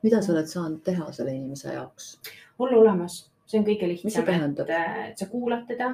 mida 0.03 0.23
sa 0.23 0.33
oled 0.35 0.49
saanud 0.51 0.83
teha 0.85 1.11
selle 1.12 1.35
inimese 1.35 1.75
jaoks? 1.75 2.17
olla 2.62 2.79
olemas, 2.79 3.19
see 3.47 3.59
on 3.61 3.67
kõige 3.67 3.88
lihtsam, 3.91 4.27
et 4.29 4.61
äh, 4.71 4.99
sa 5.19 5.27
kuulad 5.31 5.65
teda, 5.67 5.93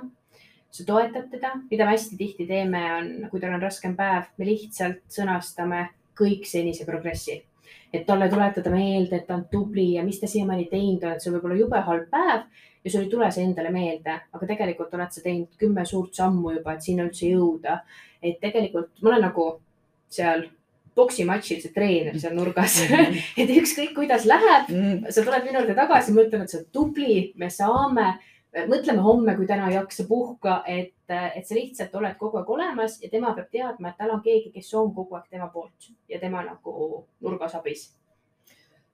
sa 0.71 0.85
toetad 0.85 1.31
teda, 1.33 1.55
mida 1.71 1.87
me 1.87 1.95
hästi 1.95 2.19
tihti 2.19 2.47
teeme, 2.49 2.83
on, 2.97 3.13
kui 3.31 3.41
tal 3.41 3.55
on 3.57 3.63
raskem 3.63 3.95
päev, 3.97 4.29
me 4.37 4.49
lihtsalt 4.49 5.05
sõnastame 5.13 5.87
kõik 6.19 6.49
senise 6.49 6.87
progressi. 6.89 7.45
et 7.93 8.05
talle 8.05 8.27
tuletada 8.29 8.71
meelde, 8.71 9.17
et 9.17 9.27
ta 9.27 9.35
on 9.39 9.47
tubli 9.49 9.95
ja 9.95 10.03
mis 10.05 10.19
ta 10.21 10.29
siiamaani 10.29 10.67
teinud 10.69 11.05
on, 11.05 11.15
et 11.15 11.25
see 11.25 11.33
võib 11.33 11.47
olla 11.49 11.57
jube 11.57 11.81
halb 11.87 12.11
päev 12.13 12.43
ja 12.85 12.91
sul 12.91 13.07
ei 13.07 13.11
tule 13.13 13.31
see 13.33 13.47
endale 13.49 13.71
meelde, 13.73 14.17
aga 14.33 14.49
tegelikult 14.51 14.93
oled 14.97 15.15
sa 15.15 15.23
teinud 15.25 15.57
kümme 15.61 15.85
suurt 15.89 16.15
sammu 16.17 16.53
juba, 16.59 16.75
et 16.75 16.85
sinna 16.85 17.07
üldse 17.09 17.31
jõuda. 17.31 17.81
et 18.23 18.41
tegelikult 18.41 19.03
ma 19.03 19.11
olen 19.11 19.25
nagu 19.29 19.47
seal 20.09 20.45
poksimatšil 20.99 21.61
see 21.63 21.75
treener 21.75 22.19
seal 22.21 22.35
nurgas 22.37 22.81
mm. 22.83 22.95
-hmm. 22.95 23.21
et 23.45 23.53
ükskõik, 23.61 23.95
kuidas 23.97 24.27
läheb 24.29 24.69
mm, 24.69 24.81
-hmm. 24.81 25.11
sa 25.11 25.25
tuled 25.25 25.47
minu 25.47 25.61
juurde 25.61 25.77
tagasi, 25.79 26.15
ma 26.15 26.25
ütlen, 26.27 26.43
et 26.43 26.51
sa 26.51 26.59
oled 26.59 26.73
tubli, 26.73 27.21
me 27.37 27.51
saame, 27.51 28.09
mõtleme 28.67 29.05
homme, 29.05 29.37
kui 29.37 29.47
täna 29.47 29.69
ei 29.69 29.77
jaksa 29.77 30.07
puhka, 30.09 30.63
et, 30.67 30.95
et 31.09 31.47
sa 31.47 31.55
lihtsalt 31.55 31.95
oled 31.95 32.17
kogu 32.19 32.41
aeg 32.41 32.51
olemas 32.51 32.99
ja 33.03 33.11
tema 33.13 33.35
peab 33.37 33.51
teadma, 33.53 33.93
et 33.93 34.01
tal 34.01 34.11
on 34.17 34.25
keegi, 34.25 34.51
kes 34.55 34.75
on 34.75 34.93
kogu 34.95 35.19
aeg 35.19 35.29
tema 35.31 35.49
poolt 35.53 35.93
ja 36.09 36.19
tema 36.19 36.43
nagu 36.45 37.07
nurgas 37.21 37.55
abis. 37.55 37.89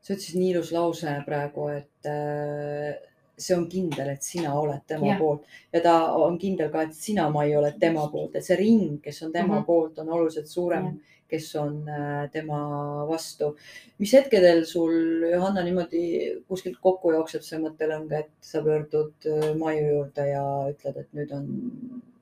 sa 0.01 0.13
ütlesid 0.13 0.37
nii 0.37 0.51
ilus 0.53 0.73
lause 0.73 1.13
praegu, 1.25 1.69
et 1.73 2.09
äh, 2.11 2.99
see 3.39 3.57
on 3.57 3.65
kindel, 3.71 4.11
et 4.13 4.23
sina 4.23 4.53
oled 4.61 4.83
tema 4.87 5.15
ja. 5.15 5.17
poolt 5.19 5.47
ja 5.73 5.81
ta 5.81 5.95
on 6.21 6.37
kindel 6.39 6.69
ka, 6.71 6.83
et 6.83 6.95
sina, 6.95 7.31
Mai, 7.31 7.55
oled 7.57 7.79
tema 7.81 8.05
poolt, 8.13 8.37
et 8.37 8.45
see 8.45 8.59
ring, 8.59 9.01
kes 9.03 9.23
on 9.23 9.33
tema 9.33 9.55
mm 9.55 9.61
-hmm. 9.61 9.67
poolt, 9.67 9.99
on 9.99 10.13
oluliselt 10.13 10.47
suurem 10.47 10.85
ja 10.85 11.14
kes 11.35 11.51
on 11.61 11.81
äh, 11.91 12.25
tema 12.33 12.59
vastu. 13.11 13.55
mis 13.99 14.13
hetkedel 14.17 14.65
sul, 14.67 14.95
Johanna, 15.31 15.63
niimoodi 15.67 16.05
kuskilt 16.49 16.81
kokku 16.83 17.15
jookseb 17.15 17.45
see 17.47 17.61
mõttelõng, 17.63 18.11
et 18.17 18.31
sa 18.43 18.63
pöördud 18.65 19.31
äh, 19.31 19.51
Maiu 19.59 19.89
juurde 19.91 20.29
ja 20.31 20.45
ütled, 20.71 21.03
et 21.03 21.19
nüüd 21.19 21.35
on, 21.37 21.51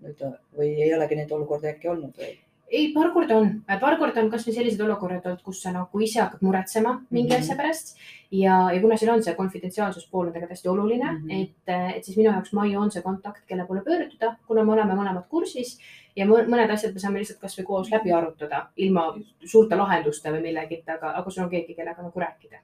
nüüd 0.05 0.25
on, 0.29 0.39
või 0.59 0.73
ei 0.75 0.95
olegi 0.97 1.21
neid 1.21 1.37
olukordi 1.39 1.71
äkki 1.73 1.93
olnud 1.93 2.19
või? 2.19 2.35
Ei, 2.73 2.93
paar 2.95 3.11
korda 3.13 3.37
on, 3.37 3.51
paar 3.81 3.99
korda 4.01 4.23
on 4.23 4.31
kasvõi 4.33 4.55
sellised 4.57 4.81
olukorrad 4.81 5.27
olnud, 5.29 5.43
kus 5.45 5.61
sa 5.63 5.73
nagu 5.75 6.01
ise 6.01 6.23
hakkad 6.23 6.43
muretsema 6.45 6.95
mingi 7.11 7.29
mm 7.29 7.35
-hmm. 7.35 7.43
asja 7.45 7.57
pärast 7.57 7.97
ja, 8.31 8.55
ja 8.73 8.81
kuna 8.81 8.97
siin 8.97 9.11
on 9.13 9.23
see 9.23 9.35
konfidentsiaalsuspool 9.35 10.27
on 10.27 10.33
tegelikult 10.33 10.57
hästi 10.57 10.69
oluline 10.69 11.11
mm, 11.13 11.19
-hmm. 11.19 11.43
et, 11.43 11.97
et 11.97 12.05
siis 12.05 12.17
minu 12.17 12.31
jaoks 12.31 12.53
Maiu 12.53 12.81
on 12.81 12.91
see 12.91 13.03
kontakt, 13.03 13.45
kelle 13.47 13.67
poole 13.67 13.83
pöörduda, 13.85 14.37
kuna 14.47 14.65
me 14.65 14.73
oleme 14.73 14.95
mõlemad 14.95 15.29
kursis 15.29 15.79
ja 16.17 16.27
mõned 16.27 16.71
asjad 16.71 16.95
me 16.95 17.01
saame 17.01 17.19
lihtsalt 17.19 17.41
kasvõi 17.41 17.65
koos 17.65 17.91
läbi 17.91 18.13
arutada 18.13 18.69
ilma 18.77 19.07
suurte 19.45 19.77
lahenduste 19.77 20.33
või 20.33 20.43
millegit, 20.43 20.89
aga, 20.89 21.11
aga 21.11 21.31
sul 21.31 21.45
on 21.45 21.51
keegi, 21.51 21.75
kellega 21.75 22.03
nagu 22.03 22.21
rääkida. 22.21 22.59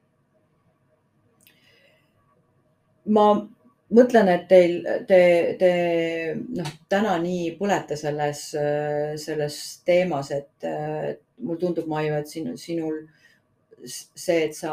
ma 3.09 3.49
mõtlen, 3.95 4.29
et 4.33 4.49
teil, 4.51 4.81
te, 5.09 5.21
te 5.61 5.71
noh, 6.37 6.73
täna 6.93 7.17
nii 7.23 7.53
põlete 7.61 7.97
selles, 7.97 8.43
selles 9.23 9.61
teemas, 9.89 10.33
et 10.37 10.69
mulle 11.39 11.61
tundub, 11.61 11.89
Maiu, 11.91 12.17
et 12.19 12.29
sinu, 12.29 12.57
sinul 12.61 13.07
see, 13.87 14.39
et 14.49 14.57
sa 14.57 14.73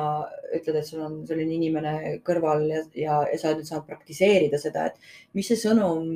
ütled, 0.56 0.80
et 0.80 0.88
sul 0.88 1.04
on 1.06 1.20
selline 1.28 1.54
inimene 1.56 2.16
kõrval 2.26 2.64
ja, 2.70 2.82
ja, 2.98 3.20
ja 3.30 3.38
sa 3.38 3.54
nüüd 3.54 3.68
saad 3.70 3.86
praktiseerida 3.88 4.58
seda, 4.62 4.88
et 4.90 5.38
mis 5.38 5.48
see 5.48 5.60
sõnum, 5.62 6.08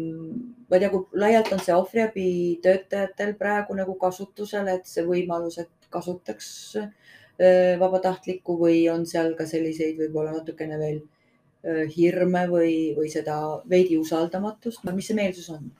ma 0.69 0.77
ei 0.77 0.83
tea, 0.83 0.91
kui 0.93 1.21
laialt 1.21 1.51
on 1.53 1.61
see 1.63 1.75
ohvriabi 1.75 2.29
töötajatel 2.63 3.35
praegu 3.39 3.77
nagu 3.77 3.95
kasutusel, 4.01 4.71
et 4.73 4.89
see 4.89 5.05
võimalus, 5.05 5.59
et 5.61 5.91
kasutaks 5.93 6.49
vabatahtlikku 7.79 8.57
või 8.59 8.81
on 8.91 9.05
seal 9.07 9.31
ka 9.37 9.45
selliseid 9.47 9.95
võib-olla 10.01 10.33
natukene 10.35 10.77
veel 10.81 10.99
hirme 11.63 12.45
või, 12.47 12.73
või 12.95 13.09
seda 13.11 13.35
veidi 13.69 13.97
usaldamatust, 13.99 14.85
mis 14.95 15.09
see 15.09 15.17
meelsus 15.17 15.49
on? 15.51 15.71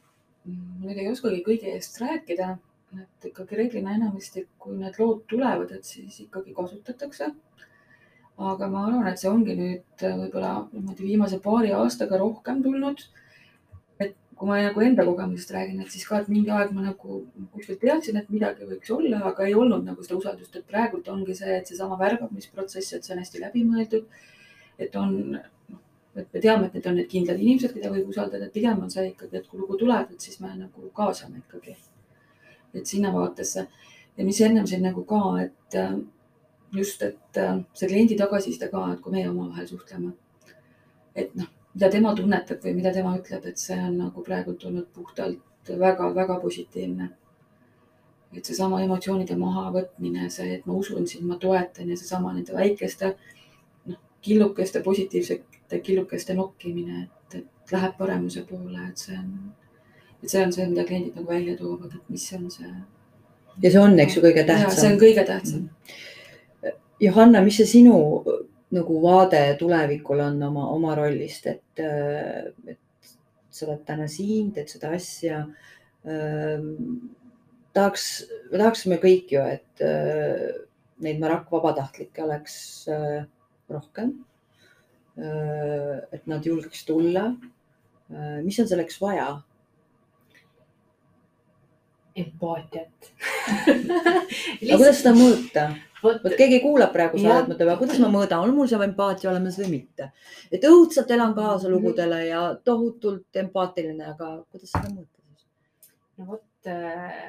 nüüd 0.84 0.98
ei 0.98 1.10
oskagi 1.12 1.44
kõige 1.46 1.76
eest 1.76 2.00
rääkida, 2.02 2.56
et 2.98 3.28
ikkagi 3.30 3.58
reeglina 3.60 3.94
enamasti, 3.98 4.46
kui 4.58 4.78
need 4.80 4.96
lood 4.98 5.26
tulevad, 5.30 5.72
et 5.76 5.86
siis 5.86 6.15
ikkagi 6.26 6.56
kasutatakse. 6.58 7.30
aga 8.39 8.68
ma 8.72 8.86
arvan, 8.88 9.08
et 9.08 9.20
see 9.20 9.30
ongi 9.30 9.56
nüüd 9.56 10.04
võib-olla 10.04 10.54
niimoodi 10.72 11.04
viimase 11.04 11.39
paari 11.44 11.74
aastaga 11.76 12.18
rohkem 12.18 12.63
tulnud. 12.63 13.04
et 14.00 14.15
kui 14.36 14.48
ma 14.48 14.62
nagu 14.63 14.82
enda 14.82 15.06
kogemusest 15.06 15.52
räägin, 15.52 15.82
et 15.82 15.92
siis 15.92 16.08
ka, 16.08 16.20
et 16.20 16.32
mingi 16.32 16.50
aeg 16.50 16.72
ma 16.72 16.82
nagu 16.88 17.22
kuskilt 17.54 17.80
teadsin, 17.84 18.18
et 18.18 18.30
midagi 18.30 18.65
võiks 18.65 18.92
olla, 18.96 19.22
aga 19.32 19.46
ei 19.46 19.54
olnud 19.54 19.86
nagu 19.86 20.04
seda 20.04 20.18
usaldust, 20.18 20.56
et 20.56 20.68
praegult 20.68 21.08
ongi 21.08 21.36
see, 21.36 21.60
et 21.60 21.68
seesama 21.68 22.00
värbamisprotsess, 22.00 22.94
et 22.94 23.04
see 23.04 23.13
on 23.13 23.24
hästi 23.24 23.46
läbimõeldud. 23.46 24.06
et 24.80 24.96
on 24.96 25.39
et 26.15 26.34
me 26.34 26.41
teame, 26.41 26.65
et 26.65 26.74
need 26.74 26.88
on 26.89 26.95
need 26.98 27.10
kindlad 27.10 27.39
inimesed, 27.39 27.74
keda 27.74 27.91
võib 27.93 28.10
usaldada, 28.10 28.50
pigem 28.54 28.82
on 28.84 28.89
see 28.91 29.12
ikkagi, 29.12 29.38
et 29.38 29.48
kui 29.48 29.60
lugu 29.62 29.78
tuleb, 29.78 30.12
et 30.13 30.22
siis 30.22 30.39
me 30.41 30.52
nagu 30.56 30.89
kaasame 30.95 31.43
ikkagi. 31.43 31.78
et 32.74 32.86
sinna 32.86 33.10
vaatesse 33.13 33.67
ja 34.17 34.26
mis 34.26 34.41
ennem 34.41 34.67
siin 34.67 34.84
nagu 34.84 35.04
ka, 35.10 35.22
et 35.41 35.76
äh, 35.76 35.93
just, 36.72 37.02
et 37.02 37.38
äh, 37.38 37.62
see 37.74 37.88
kliendi 37.89 38.17
tagasiside 38.17 38.69
ka, 38.72 38.84
et 38.93 39.02
kui 39.02 39.13
meie 39.13 39.30
omavahel 39.30 39.67
suhtleme. 39.67 40.12
et 41.15 41.36
noh, 41.36 41.48
mida 41.74 41.89
tema 41.89 42.13
tunnetab 42.15 42.63
või 42.63 42.76
mida 42.76 42.91
tema 42.93 43.15
ütleb, 43.17 43.45
et 43.45 43.58
see 43.58 43.78
on 43.80 43.98
nagu 43.98 44.24
praegult 44.24 44.65
olnud 44.65 44.88
puhtalt 44.93 45.72
väga-väga 45.80 46.39
positiivne. 46.41 47.10
et 48.34 48.45
seesama 48.45 48.82
emotsioonide 48.84 49.36
mahavõtmine, 49.36 50.30
see, 50.30 50.54
et 50.56 50.65
ma 50.65 50.74
usun 50.74 51.08
sind, 51.08 51.26
ma 51.26 51.38
toetan 51.38 51.89
ja 51.89 51.98
seesama 51.98 52.34
nende 52.34 52.54
väikeste 52.54 53.15
noh, 53.86 53.98
killukeste 54.22 54.84
positiivse 54.86 55.39
killukeste 55.86 56.34
nokkimine, 56.34 57.03
et, 57.03 57.41
et 57.41 57.73
läheb 57.73 57.97
paremuse 57.97 58.43
poole, 58.49 58.82
et 58.89 58.97
see 58.97 59.17
on, 59.17 59.32
et 60.23 60.29
see 60.29 60.43
on 60.43 60.53
see, 60.55 60.67
mida 60.71 60.86
kliendid 60.88 61.17
nagu 61.19 61.29
välja 61.29 61.58
toovad, 61.60 61.93
et 61.95 62.13
mis 62.13 62.27
on 62.38 62.49
see. 62.51 62.75
ja 63.62 63.71
see 63.71 63.82
on, 63.82 63.97
eks 63.99 64.17
ju, 64.17 64.23
kõige 64.25 64.45
tähtsam. 64.47 64.77
see 64.77 64.93
on 64.93 65.01
kõige 65.01 65.25
tähtsam. 65.27 65.67
Johanna, 66.99 67.41
mis 67.45 67.60
see 67.62 67.69
sinu 67.69 67.97
nagu 68.75 69.01
vaade 69.01 69.41
tulevikule 69.60 70.25
on 70.25 70.43
oma, 70.49 70.67
oma 70.73 70.95
rollist, 70.97 71.47
et, 71.47 71.82
et 71.82 73.13
sa 73.49 73.65
oled 73.67 73.84
täna 73.88 74.08
siin, 74.12 74.51
teed 74.55 74.69
seda 74.71 74.93
asja. 74.97 75.43
tahaks, 77.73 78.05
me 78.51 78.62
tahaksime 78.62 78.99
kõik 79.01 79.34
ju, 79.34 79.43
et 79.43 79.84
äh, 79.86 80.49
neid 81.03 81.19
Marok 81.21 81.51
vabatahtlikke 81.51 82.23
oleks 82.25 82.55
äh, 82.91 83.21
rohkem 83.69 84.15
äh,. 84.15 84.29
Et 85.19 86.27
nad 86.32 86.45
julgeks 86.45 86.86
tulla 86.88 87.29
äh,. 87.29 88.39
mis 88.45 88.60
on 88.60 88.67
selleks 88.67 89.01
vaja? 89.01 89.29
empaatiat 92.15 93.12
aga 94.63 94.77
kuidas 94.77 95.01
seda 95.01 95.13
mõõta? 95.17 95.69
vot 96.03 96.36
keegi 96.38 96.60
kuulab 96.63 96.91
praegu 96.95 97.19
saadet, 97.19 97.49
mõtleb, 97.51 97.71
aga 97.71 97.77
kuidas 97.82 98.01
ma 98.01 98.10
mõõdan, 98.13 98.43
on 98.43 98.55
mul 98.55 98.69
see 98.71 98.79
empaatia 98.86 99.32
olemas 99.32 99.58
või 99.60 99.69
mitte. 99.75 100.12
et 100.51 100.65
õudselt 100.67 101.12
elan 101.15 101.36
kaasa 101.38 101.71
lugudele 101.71 102.21
ja 102.27 102.43
tohutult 102.65 103.41
empaatiline, 103.43 104.13
aga 104.13 104.32
kuidas 104.51 104.73
seda 104.75 104.91
mõõta 104.93 105.25
siis? 105.25 105.47
no 106.17 106.29
vot, 106.34 106.71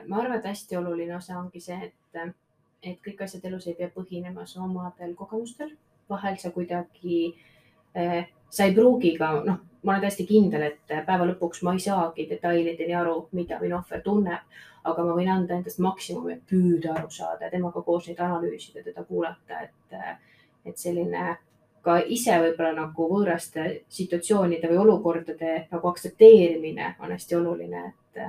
ma 0.06 0.22
arvan, 0.22 0.38
et 0.38 0.50
hästi 0.50 0.78
oluline 0.80 1.16
osa 1.16 1.38
ongi 1.40 1.62
see, 1.64 1.90
et, 1.90 2.34
et 2.82 2.98
kõik 3.06 3.24
asjad 3.26 3.46
elus 3.50 3.68
ei 3.70 3.78
pea 3.78 3.90
põhinema 3.94 4.46
su 4.46 4.62
omadel 4.62 5.16
kogemustel. 5.18 5.74
vahel 6.10 6.38
sa 6.42 6.50
kuidagi, 6.50 7.36
sa 7.94 8.64
ei 8.64 8.74
pruugi 8.74 9.16
ka, 9.18 9.32
noh, 9.46 9.60
ma 9.82 9.92
olen 9.92 10.04
täiesti 10.04 10.26
kindel, 10.28 10.66
et 10.68 10.94
päeva 11.06 11.26
lõpuks 11.28 11.62
ma 11.66 11.74
ei 11.76 11.82
saagi 11.82 12.26
detailideni 12.30 12.94
aru, 12.96 13.28
mida 13.36 13.58
minu 13.62 13.78
ohver 13.78 14.02
tunneb, 14.04 14.58
aga 14.84 15.04
ma 15.04 15.14
võin 15.16 15.30
anda 15.32 15.56
endast 15.56 15.80
maksimumi, 15.82 16.36
et 16.36 16.42
püüda 16.48 16.94
aru 16.96 17.10
saada 17.12 17.46
ja 17.46 17.52
temaga 17.52 17.82
koos 17.84 18.08
neid 18.08 18.20
analüüsida, 18.20 18.84
teda 18.84 19.04
kuulata, 19.04 19.62
et, 19.64 20.20
et 20.68 20.78
selline 20.78 21.36
ka 21.84 21.96
ise 22.12 22.36
võib-olla 22.42 22.74
nagu 22.76 23.08
võõraste 23.08 23.66
situatsioonide 23.88 24.68
või 24.68 24.82
olukordade 24.82 25.52
nagu 25.70 25.88
aktsepteerimine 25.88 26.94
on 27.00 27.14
hästi 27.14 27.38
oluline, 27.38 27.84
et 27.88 28.24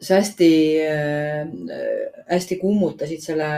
sa 0.00 0.20
hästi 0.20 0.52
äh,, 0.84 2.20
hästi 2.30 2.56
kummutasid 2.60 3.22
selle 3.24 3.48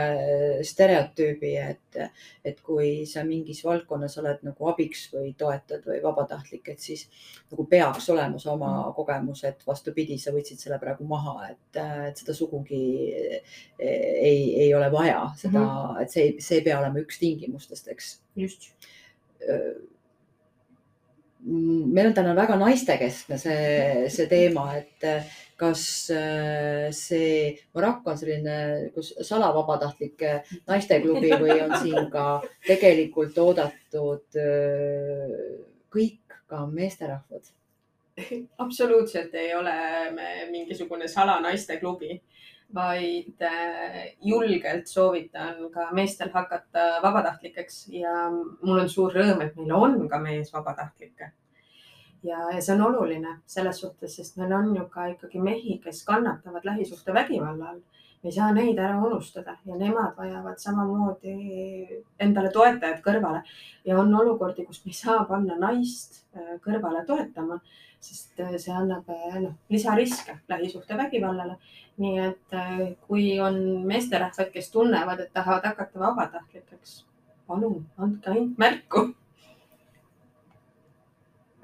stereotüübi, 0.65 1.51
et, 1.61 1.99
et 2.45 2.61
kui 2.65 3.05
sa 3.09 3.21
mingis 3.27 3.61
valdkonnas 3.65 4.17
oled 4.21 4.41
nagu 4.47 4.69
abiks 4.71 5.05
või 5.13 5.33
toetad 5.37 5.85
või 5.85 5.99
vabatahtlik, 6.03 6.71
et 6.73 6.81
siis 6.81 7.05
nagu 7.51 7.67
peaks 7.69 8.09
olema 8.13 8.41
see 8.41 8.51
oma 8.53 8.71
kogemus, 8.97 9.43
et 9.49 9.61
vastupidi, 9.67 10.17
sa 10.21 10.33
võtsid 10.33 10.61
selle 10.61 10.79
praegu 10.81 11.05
maha, 11.09 11.51
et, 11.51 11.81
et 12.09 12.23
seda 12.23 12.35
sugugi 12.37 12.81
ei, 13.77 14.41
ei 14.65 14.73
ole 14.73 14.89
vaja, 14.93 15.27
seda 15.37 15.59
mm, 15.59 15.69
-hmm. 15.69 16.01
et 16.01 16.17
see, 16.17 16.35
see 16.41 16.59
ei 16.59 16.65
pea 16.65 16.79
olema 16.81 17.01
üks 17.03 17.21
tingimustest, 17.21 17.93
eks. 17.93 18.13
Just. 18.35 18.71
Meil 21.43 22.07
on 22.07 22.13
täna 22.15 22.33
väga 22.35 22.55
naistekeskne 22.57 23.37
see, 23.37 24.09
see 24.09 24.27
teema, 24.31 24.69
et 24.79 25.05
kas 25.63 25.83
äh, 26.11 26.91
see 26.95 27.55
Marok 27.75 28.11
on 28.11 28.19
selline 28.19 28.57
kus 28.95 29.13
salavabatahtlik 29.23 30.27
naisteklubi 30.67 31.33
või 31.39 31.57
on 31.63 31.75
siin 31.83 32.11
ka 32.13 32.27
tegelikult 32.67 33.39
oodatud 33.47 34.39
äh, 34.43 35.35
kõik 35.93 36.39
ka 36.49 36.65
meesterahvad? 36.67 37.53
absoluutselt 38.57 39.33
ei 39.33 39.55
ole 39.55 39.73
me 40.13 40.27
mingisugune 40.51 41.07
salanaisteklubi, 41.07 42.21
vaid 42.73 43.41
äh, 43.41 44.15
julgelt 44.21 44.87
soovitan 44.87 45.69
ka 45.73 45.89
meestel 45.93 46.29
hakata 46.33 46.99
vabatahtlikeks 47.03 47.87
ja 47.93 48.13
mul 48.33 48.83
on 48.83 48.89
suur 48.89 49.13
rõõm, 49.13 49.41
et 49.45 49.55
meil 49.57 49.73
on 49.77 49.97
ka 50.09 50.19
meesvabatahtlikke. 50.21 51.31
Ja, 52.23 52.39
ja 52.53 52.61
see 52.61 52.75
on 52.75 52.85
oluline 52.87 53.37
selles 53.47 53.81
suhtes, 53.83 54.15
sest 54.15 54.37
meil 54.39 54.53
on 54.55 54.75
ju 54.75 54.85
ka 54.91 55.07
ikkagi 55.13 55.41
mehi, 55.41 55.79
kes 55.83 56.03
kannatavad 56.07 56.65
lähisuhtevägivalla 56.65 57.69
all. 57.69 57.81
me 58.23 58.29
ei 58.29 58.35
saa 58.35 58.51
neid 58.55 58.77
ära 58.79 58.99
unustada 59.03 59.57
ja 59.65 59.75
nemad 59.75 60.13
vajavad 60.17 60.59
samamoodi 60.59 61.33
endale 62.19 62.51
toetajad 62.51 63.01
kõrvale 63.03 63.41
ja 63.85 63.97
on 63.99 64.13
olukordi, 64.15 64.65
kus 64.65 64.85
me 64.85 64.93
ei 64.93 64.99
saa 64.99 65.25
panna 65.27 65.57
naist 65.59 66.23
äh, 66.35 66.55
kõrvale 66.63 67.03
toetama 67.05 67.59
sest 68.03 68.39
äh, 68.39 68.55
see 68.59 68.75
annab 68.75 69.07
noh, 69.41 69.55
lisariske 69.69 70.39
lähisuhtevägivallale. 70.51 71.57
nii 71.97 72.19
et 72.19 72.53
kui 73.05 73.39
on 73.39 73.57
meesterahvad, 73.85 74.47
kes 74.49 74.71
tunnevad, 74.73 75.19
et 75.21 75.29
tahavad 75.33 75.67
hakata 75.67 75.99
vabatahtlikeks, 75.99 77.03
palun 77.47 77.83
andke 78.01 78.31
ainult 78.31 78.57
märku. 78.57 79.03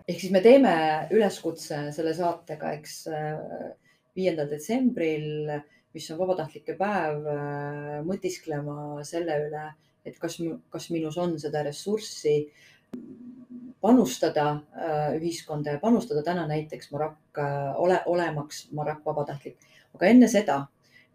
Ehk 0.09 0.19
siis 0.19 0.31
me 0.33 0.41
teeme 0.41 0.73
üleskutse 1.13 1.89
selle 1.93 2.15
saatega, 2.17 2.71
eks 2.79 2.95
viiendal 4.17 4.49
detsembril, 4.49 5.51
mis 5.93 6.07
on 6.09 6.19
vabatahtlike 6.19 6.73
päev, 6.79 7.27
mõtisklema 8.07 9.03
selle 9.05 9.37
üle, 9.45 9.67
et 10.05 10.17
kas, 10.21 10.39
kas 10.73 10.89
minus 10.93 11.17
on 11.21 11.37
seda 11.41 11.61
ressurssi 11.67 12.35
panustada 13.81 14.49
äh, 14.75 15.15
ühiskonda 15.15 15.71
ja 15.75 15.79
panustada 15.79 16.23
täna 16.23 16.47
näiteks 16.47 16.91
Marok 16.91 17.39
äh, 17.39 17.79
ole, 17.79 18.01
olemaks 18.05 18.67
Marok 18.71 19.05
vabatahtlik. 19.05 19.57
aga 19.95 20.05
enne 20.05 20.27
seda, 20.27 20.59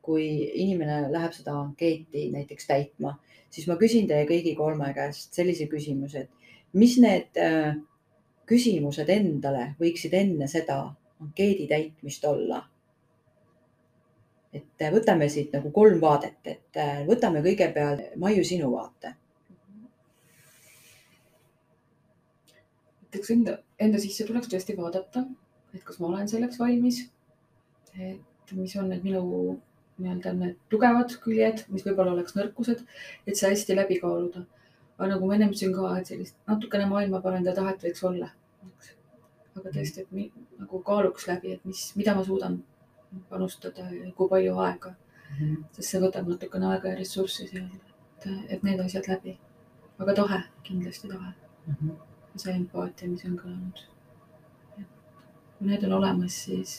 kui 0.02 0.24
inimene 0.60 1.12
läheb 1.12 1.32
seda 1.32 1.54
ankeeti 1.60 2.28
näiteks 2.32 2.66
täitma, 2.66 3.14
siis 3.50 3.68
ma 3.68 3.76
küsin 3.80 4.08
teie 4.08 4.26
kõigi 4.28 4.54
kolme 4.56 4.90
käest 4.96 5.36
sellise 5.36 5.68
küsimuse, 5.70 6.24
et 6.24 6.72
mis 6.72 6.96
need 7.00 7.40
äh, 7.40 7.76
küsimused 8.46 9.08
endale 9.10 9.74
võiksid 9.80 10.14
enne 10.14 10.48
seda 10.50 10.78
ankeedi 11.20 11.66
täitmist 11.70 12.24
olla? 12.28 12.62
et 14.54 14.86
võtame 14.94 15.26
siit 15.28 15.50
nagu 15.50 15.72
kolm 15.74 15.98
vaadet, 16.00 16.38
et 16.46 16.80
võtame 17.08 17.40
kõigepealt 17.42 18.12
Maiu 18.22 18.44
sinu 18.46 18.68
vaate 18.70 19.16
eks 23.18 23.30
enda, 23.34 23.58
enda 23.80 24.00
sisse 24.02 24.26
tuleks 24.28 24.50
tõesti 24.50 24.76
vaadata, 24.78 25.24
et 25.74 25.84
kas 25.86 26.00
ma 26.00 26.10
olen 26.10 26.30
selleks 26.30 26.58
valmis. 26.60 27.04
et 27.94 28.52
mis 28.52 28.74
on 28.76 28.88
need 28.90 29.04
minu 29.06 29.20
nii-öelda 30.02 30.32
need 30.34 30.56
tugevad 30.72 31.12
küljed, 31.22 31.62
mis 31.70 31.84
võib-olla 31.86 32.16
oleks 32.16 32.34
nõrkused, 32.34 32.80
et 33.26 33.38
see 33.38 33.52
hästi 33.52 33.76
läbi 33.78 34.00
kaaluda. 34.02 34.42
Aga 34.98 35.08
nagu 35.14 35.26
ma 35.26 35.34
ennem 35.36 35.52
ütlesin 35.52 35.74
ka, 35.76 35.90
et 35.98 36.12
sellist 36.12 36.36
natukene 36.50 36.86
maailma 36.90 37.20
parandaja 37.26 37.56
tahet 37.60 37.86
võiks 37.88 38.04
olla. 38.10 38.30
aga 39.56 39.70
tõesti, 39.70 40.02
et 40.02 40.12
mi, 40.12 40.30
nagu 40.58 40.80
kaaluks 40.86 41.28
läbi, 41.30 41.52
et 41.54 41.64
mis, 41.64 41.82
mida 41.96 42.14
ma 42.14 42.24
suudan 42.26 42.56
panustada 43.30 43.84
ja 43.94 44.08
kui 44.16 44.28
palju 44.28 44.56
aega 44.58 44.90
mm. 44.94 45.36
-hmm. 45.36 45.60
sest 45.76 45.90
see 45.90 46.00
võtab 46.06 46.30
natukene 46.30 46.66
aega 46.72 46.88
ja 46.88 46.98
ressurssi 47.02 47.46
seal, 47.52 47.68
et, 47.76 48.26
et 48.48 48.62
need 48.62 48.80
asjad 48.86 49.06
läbi. 49.12 49.38
aga 49.98 50.14
tahe, 50.22 50.40
kindlasti 50.62 51.08
tahe 51.08 51.30
mm. 51.66 51.74
-hmm 51.74 52.02
see 52.36 52.54
empaatia, 52.54 53.08
mis 53.08 53.24
on 53.28 53.36
kõlanud. 53.38 53.82
kui 55.58 55.68
need 55.68 55.84
on 55.86 55.92
olemas, 56.00 56.38
siis 56.46 56.72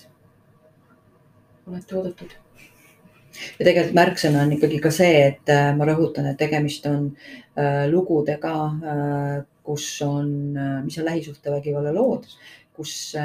olete 1.66 1.96
oodatud. 1.96 2.36
Ja 3.60 3.66
tegelikult 3.66 3.98
märksõna 3.98 4.44
on 4.46 4.54
ikkagi 4.56 4.80
ka 4.84 4.92
see, 4.94 5.18
et 5.32 5.52
äh, 5.54 5.72
ma 5.78 5.88
rõhutan, 5.90 6.30
et 6.32 6.40
tegemist 6.40 6.86
on 6.90 7.10
äh, 7.58 7.86
lugudega 7.92 8.56
äh,, 8.94 9.36
kus 9.66 9.88
on 10.06 10.28
mis 10.86 11.00
on 11.02 11.08
lähisuhtevägivalla 11.08 11.90
lood, 11.96 12.28
kus 12.76 13.16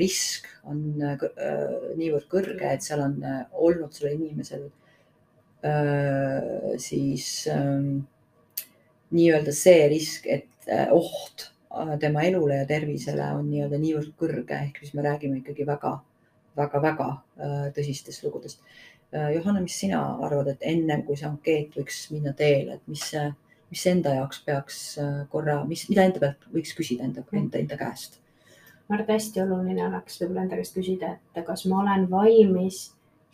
risk 0.00 0.48
on 0.66 0.80
niivõrd 0.98 2.26
kõrge, 2.32 2.66
et 2.66 2.82
seal 2.82 3.04
on 3.04 3.14
olnud 3.52 3.94
sellel 3.94 4.16
inimesel 4.16 4.64
siis 6.82 7.28
äh, 7.52 7.84
nii-öelda 9.14 9.54
see 9.54 9.86
risk, 9.92 10.26
et 10.26 10.72
oht 10.90 11.52
tema 12.00 12.24
elule 12.26 12.58
ja 12.58 12.66
tervisele 12.68 13.28
on 13.36 13.46
nii-öelda 13.50 13.78
niivõrd 13.80 14.16
kõrge, 14.18 14.58
ehk 14.66 14.82
siis 14.82 14.96
me 14.98 15.04
räägime 15.06 15.40
ikkagi 15.40 15.66
väga, 15.68 15.94
väga, 16.58 16.82
väga 16.82 17.08
tõsistest 17.76 18.26
lugudest. 18.26 18.60
Johanna, 19.12 19.60
mis 19.60 19.76
sina 19.76 20.00
arvad, 20.24 20.48
et 20.54 20.62
ennem 20.72 21.02
kui 21.04 21.18
see 21.20 21.28
ankeet 21.28 21.74
võiks 21.76 22.06
minna 22.14 22.32
teele, 22.36 22.78
et 22.78 22.86
mis, 22.88 23.02
mis 23.72 23.86
enda 23.90 24.14
jaoks 24.16 24.40
peaks 24.46 24.78
korra, 25.32 25.58
mis, 25.68 25.84
mida 25.90 26.06
enda 26.08 26.22
pealt 26.22 26.46
võiks 26.54 26.72
küsida 26.78 27.04
enda, 27.04 27.24
enda, 27.32 27.60
enda 27.60 27.78
käest? 27.80 28.18
ma 28.88 28.96
arvan, 28.96 29.04
et 29.04 29.12
hästi 29.14 29.42
oluline 29.44 29.84
oleks 29.86 30.18
võib-olla 30.20 30.46
enda 30.46 30.58
käest 30.58 30.74
küsida, 30.76 31.12
et 31.36 31.44
kas 31.46 31.66
ma 31.70 31.82
olen 31.82 32.08
valmis 32.10 32.80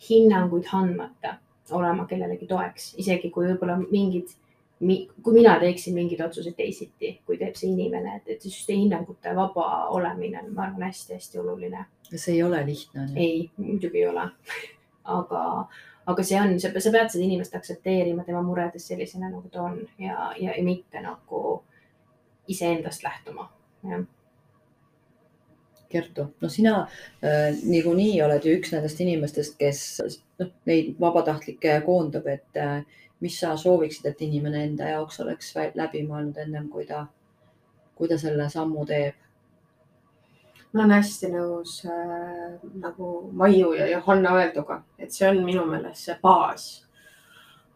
hinnanguid 0.09 0.67
andmata 0.73 1.37
olema 1.75 2.05
kellelegi 2.09 2.47
toeks, 2.49 2.93
isegi 3.01 3.31
kui 3.31 3.47
võib-olla 3.49 3.77
mingid 3.89 4.35
kui 4.79 5.33
mina 5.35 5.57
teeksin 5.59 5.95
mingeid 5.95 6.21
otsuseid 6.23 6.55
teisiti, 6.55 7.11
kui 7.27 7.37
teeb 7.37 7.57
see 7.59 7.67
inimene, 7.73 8.15
et, 8.19 8.29
et 8.35 8.45
just 8.47 8.69
hinnangute 8.71 9.33
vaba 9.35 9.65
olemine 9.91 10.39
on, 10.39 10.53
ma 10.55 10.69
arvan, 10.69 10.85
hästi-hästi 10.87 11.41
oluline. 11.41 11.85
see 12.13 12.37
ei 12.37 12.43
ole 12.43 12.61
lihtne. 12.65 13.09
ei, 13.15 13.49
muidugi 13.57 13.99
ei 13.99 14.07
ole 14.07 14.29
aga, 15.17 15.43
aga 16.11 16.25
see 16.25 16.39
on, 16.41 16.55
sa 16.59 16.71
pead 16.73 16.85
seda 17.11 17.25
inimest 17.25 17.55
aktsepteerima 17.57 18.25
tema 18.27 18.43
muredes 18.45 18.87
sellisena, 18.89 19.31
nagu 19.31 19.49
ta 19.51 19.65
on 19.69 19.81
ja, 19.97 20.31
ja, 20.39 20.53
ja 20.55 20.63
mitte 20.63 21.01
nagu 21.03 21.59
iseendast 22.49 23.03
lähtuma, 23.05 23.51
jah. 23.89 24.07
Kertu, 25.89 26.27
no 26.41 26.49
sina 26.53 26.83
äh, 27.25 27.55
niikuinii 27.65 28.19
oled 28.21 28.43
ju 28.45 28.51
üks 28.59 28.75
nendest 28.75 28.99
inimestest, 29.01 29.55
kes 29.57 29.79
noh, 30.37 30.51
neid 30.69 30.91
vabatahtlikke 31.01 31.79
koondab, 31.81 32.27
et 32.29 32.59
äh, 32.61 32.83
mis 33.25 33.39
sa 33.41 33.55
sooviksid, 33.57 34.05
et 34.05 34.21
inimene 34.21 34.61
enda 34.67 34.91
jaoks 34.91 35.17
oleks 35.23 35.49
läbi 35.75 36.03
mõelnud 36.05 36.37
ennem, 36.43 36.67
kui 36.69 36.85
ta, 36.85 37.07
kui 37.97 38.11
ta 38.11 38.19
selle 38.21 38.45
sammu 38.53 38.85
teeb? 38.89 39.17
Ma 40.73 40.83
olen 40.83 40.91
hästi 40.91 41.31
nõus 41.33 41.79
äh, 41.85 42.59
nagu 42.83 43.31
Maiu 43.33 43.73
ja 43.73 43.87
Johanna 43.89 44.35
öelduga, 44.37 44.83
et 44.99 45.11
see 45.11 45.27
on 45.29 45.43
minu 45.45 45.65
meelest 45.65 46.09
see 46.09 46.17
baas. 46.21 46.69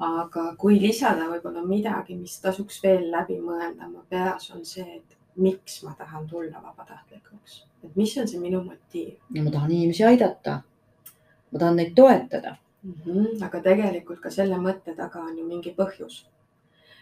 aga 0.04 0.56
kui 0.60 0.80
lisada 0.82 1.30
võib-olla 1.30 1.62
midagi, 1.66 2.16
mis 2.16 2.40
tasuks 2.44 2.82
veel 2.84 3.12
läbi 3.12 3.38
mõelda 3.40 3.88
oma 3.88 4.04
peas, 4.10 4.50
on 4.52 4.66
see, 4.66 4.98
et 5.00 5.18
miks 5.36 5.84
ma 5.84 5.94
tahan 5.98 6.28
tulla 6.28 6.62
vabatahtlikuks 6.64 7.62
et 7.84 7.96
mis 7.96 8.18
on 8.18 8.28
see 8.28 8.40
minu 8.40 8.64
motiiv? 8.64 9.16
no 9.36 9.44
ma 9.44 9.52
tahan 9.52 9.72
inimesi 9.72 10.04
aidata. 10.08 10.62
ma 11.52 11.60
tahan 11.60 11.76
neid 11.76 11.94
toetada 11.96 12.56
mm. 12.84 12.94
-hmm. 13.06 13.46
aga 13.46 13.62
tegelikult 13.62 14.20
ka 14.20 14.30
selle 14.30 14.58
mõtte 14.58 14.96
taga 14.96 15.20
on 15.20 15.38
ju 15.38 15.46
mingi 15.46 15.76
põhjus. 15.78 16.26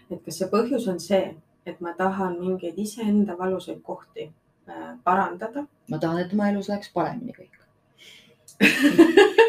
et 0.09 0.23
kas 0.25 0.37
see 0.37 0.49
põhjus 0.49 0.87
on 0.89 0.99
see, 0.99 1.35
et 1.65 1.81
ma 1.81 1.93
tahan 1.93 2.39
mingeid 2.39 2.77
iseenda 2.77 3.37
valusaid 3.37 3.81
kohti 3.81 4.31
parandada? 5.03 5.65
ma 5.89 5.99
tahan, 5.99 6.25
et 6.25 6.33
oma 6.33 6.49
elus 6.51 6.69
läheks 6.71 6.93
paremini 6.93 7.35
kõik 7.37 7.57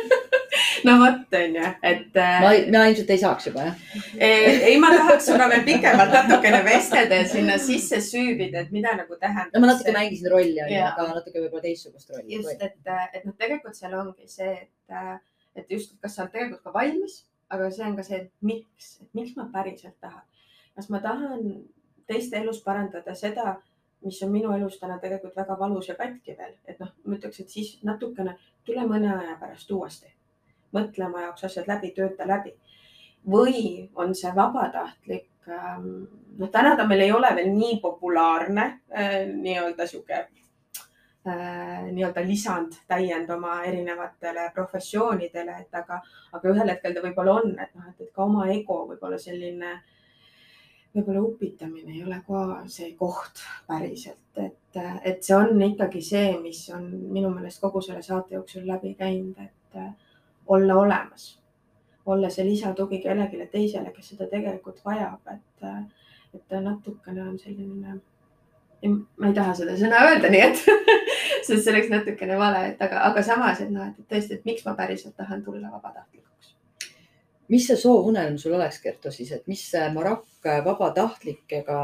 no 0.86 0.94
vot, 1.00 1.34
onju, 1.38 1.64
et. 1.82 2.16
Äh, 2.16 2.38
ma, 2.42 2.52
ma 2.74 2.84
ilmselt 2.90 3.10
ei 3.14 3.20
saaks 3.20 3.48
juba 3.48 3.66
jah. 3.66 3.82
ei, 4.18 4.76
ma 4.82 4.92
tahaks 4.94 5.28
sinuga 5.28 5.48
veel 5.52 5.64
pikemalt 5.66 6.14
natukene 6.16 6.62
vestelda 6.66 7.20
ja 7.22 7.26
sinna 7.28 7.58
sisse 7.62 8.00
süüvida, 8.04 8.64
et 8.64 8.72
mida 8.74 8.94
nagu 8.98 9.18
tähendab. 9.20 9.52
no 9.54 9.64
ma 9.64 9.72
natuke 9.72 9.94
mängisin 9.96 10.30
rolli, 10.32 10.56
aga 10.62 11.08
natuke 11.10 11.38
võib-olla 11.38 11.64
teistsugust 11.66 12.14
rolli. 12.14 12.38
just, 12.38 12.64
et, 12.64 12.78
et 13.12 13.26
noh, 13.28 13.36
tegelikult 13.38 13.78
seal 13.78 13.98
ongi 13.98 14.30
see, 14.30 14.54
et, 14.64 15.12
et 15.58 15.76
just, 15.76 15.94
kas 16.02 16.16
sa 16.16 16.24
oled 16.24 16.34
tegelikult 16.36 16.64
ka 16.66 16.74
valmis, 16.74 17.20
aga 17.52 17.70
see 17.74 17.86
on 17.88 17.98
ka 17.98 18.06
see, 18.06 18.22
et 18.24 18.48
miks, 18.52 18.94
miks 19.18 19.36
ma 19.38 19.48
päriselt 19.52 19.98
tahan. 20.00 20.24
kas 20.78 20.88
ma 20.92 21.02
tahan 21.04 21.46
teiste 22.08 22.40
elus 22.40 22.62
parandada 22.64 23.14
seda, 23.18 23.56
mis 24.04 24.22
on 24.22 24.32
minu 24.32 24.52
elus 24.56 24.78
täna 24.80 24.98
tegelikult 24.98 25.36
väga 25.36 25.58
valus 25.58 25.88
ja 25.88 25.94
katki 25.94 26.36
veel, 26.38 26.56
et 26.66 26.80
noh, 26.80 26.90
ma 27.04 27.16
ütleks, 27.16 27.40
et 27.40 27.48
siis 27.48 27.76
natukene 27.86 28.36
tule 28.64 28.86
mõne 28.88 29.12
aja 29.14 29.36
pärast 29.40 29.70
uuesti 29.70 30.10
mõtle 30.72 31.06
oma 31.06 31.26
jaoks 31.26 31.44
asjad 31.48 31.68
läbi, 31.68 31.92
tööta 31.96 32.28
läbi. 32.28 32.54
või 33.32 33.88
on 33.94 34.14
see 34.18 34.32
vabatahtlik, 34.34 35.28
ähm, 35.48 35.84
noh, 36.38 36.48
täna 36.50 36.72
ta 36.76 36.86
meil 36.90 37.04
ei 37.04 37.12
ole 37.12 37.28
veel 37.36 37.52
nii 37.54 37.76
populaarne 37.80 38.64
äh, 38.90 39.28
nii-öelda 39.30 39.86
sihuke 39.86 40.16
äh, 40.18 41.84
nii-öelda 41.92 42.24
lisand, 42.26 42.80
täiend 42.88 43.30
oma 43.30 43.60
erinevatele 43.62 44.50
professioonidele, 44.54 45.54
et 45.60 45.78
aga, 45.78 46.00
aga 46.32 46.50
ühel 46.50 46.74
hetkel 46.74 46.96
ta 46.96 47.04
võib-olla 47.04 47.36
on, 47.44 47.54
et 47.60 47.74
noh, 47.78 47.92
et, 47.92 48.10
ka 48.10 48.24
oma 48.24 48.48
ego 48.50 48.80
võib-olla 48.88 49.18
selline 49.22 49.76
võib-olla 50.92 51.22
upitamine 51.24 51.94
ei 51.94 52.02
ole 52.04 52.18
ka 52.26 52.42
see 52.70 52.92
koht 52.98 53.40
päriselt, 53.68 54.20
et, 54.36 54.80
et 55.04 55.22
see 55.24 55.36
on 55.36 55.62
ikkagi 55.64 56.02
see, 56.04 56.32
mis 56.42 56.64
on 56.74 56.84
minu 57.12 57.30
meelest 57.32 57.62
kogu 57.62 57.80
selle 57.84 58.02
saate 58.04 58.36
jooksul 58.36 58.66
läbi 58.68 58.94
käinud, 58.98 59.38
et 59.40 59.80
olla 60.52 60.74
olemas, 60.74 61.38
olla 62.06 62.30
see 62.30 62.44
lisatugi 62.44 63.00
kellelegi 63.02 63.46
teisele, 63.52 63.92
kes 63.94 64.12
seda 64.12 64.28
tegelikult 64.30 64.82
vajab, 64.84 65.20
et, 65.32 65.68
et 66.36 66.56
natukene 66.60 67.22
on 67.24 67.38
selline, 67.38 68.00
ma 69.16 69.30
ei 69.30 69.36
taha 69.36 69.54
seda 69.56 69.76
sõna 69.80 70.02
öelda, 70.08 70.32
nii 70.32 70.44
et 70.48 70.64
sest 71.46 71.62
see 71.62 71.72
oleks 71.72 71.90
natukene 71.92 72.36
vale, 72.38 72.66
et 72.72 72.82
aga, 72.84 73.04
aga 73.08 73.24
samas, 73.26 73.62
et 73.64 73.70
noh, 73.72 73.88
et 73.88 74.10
tõesti, 74.10 74.38
et 74.38 74.48
miks 74.48 74.66
ma 74.66 74.76
päriselt 74.78 75.16
tahan 75.16 75.44
tulla 75.46 75.70
vabatahtlikuks. 75.72 76.54
Mis 77.48 77.66
see 77.66 77.76
soovunelm 77.76 78.38
sul 78.38 78.54
oleks, 78.56 78.80
Kertu 78.82 79.10
siis, 79.10 79.32
et 79.32 79.46
mis 79.50 79.64
Marakk 79.94 80.50
vabatahtlikega 80.64 81.82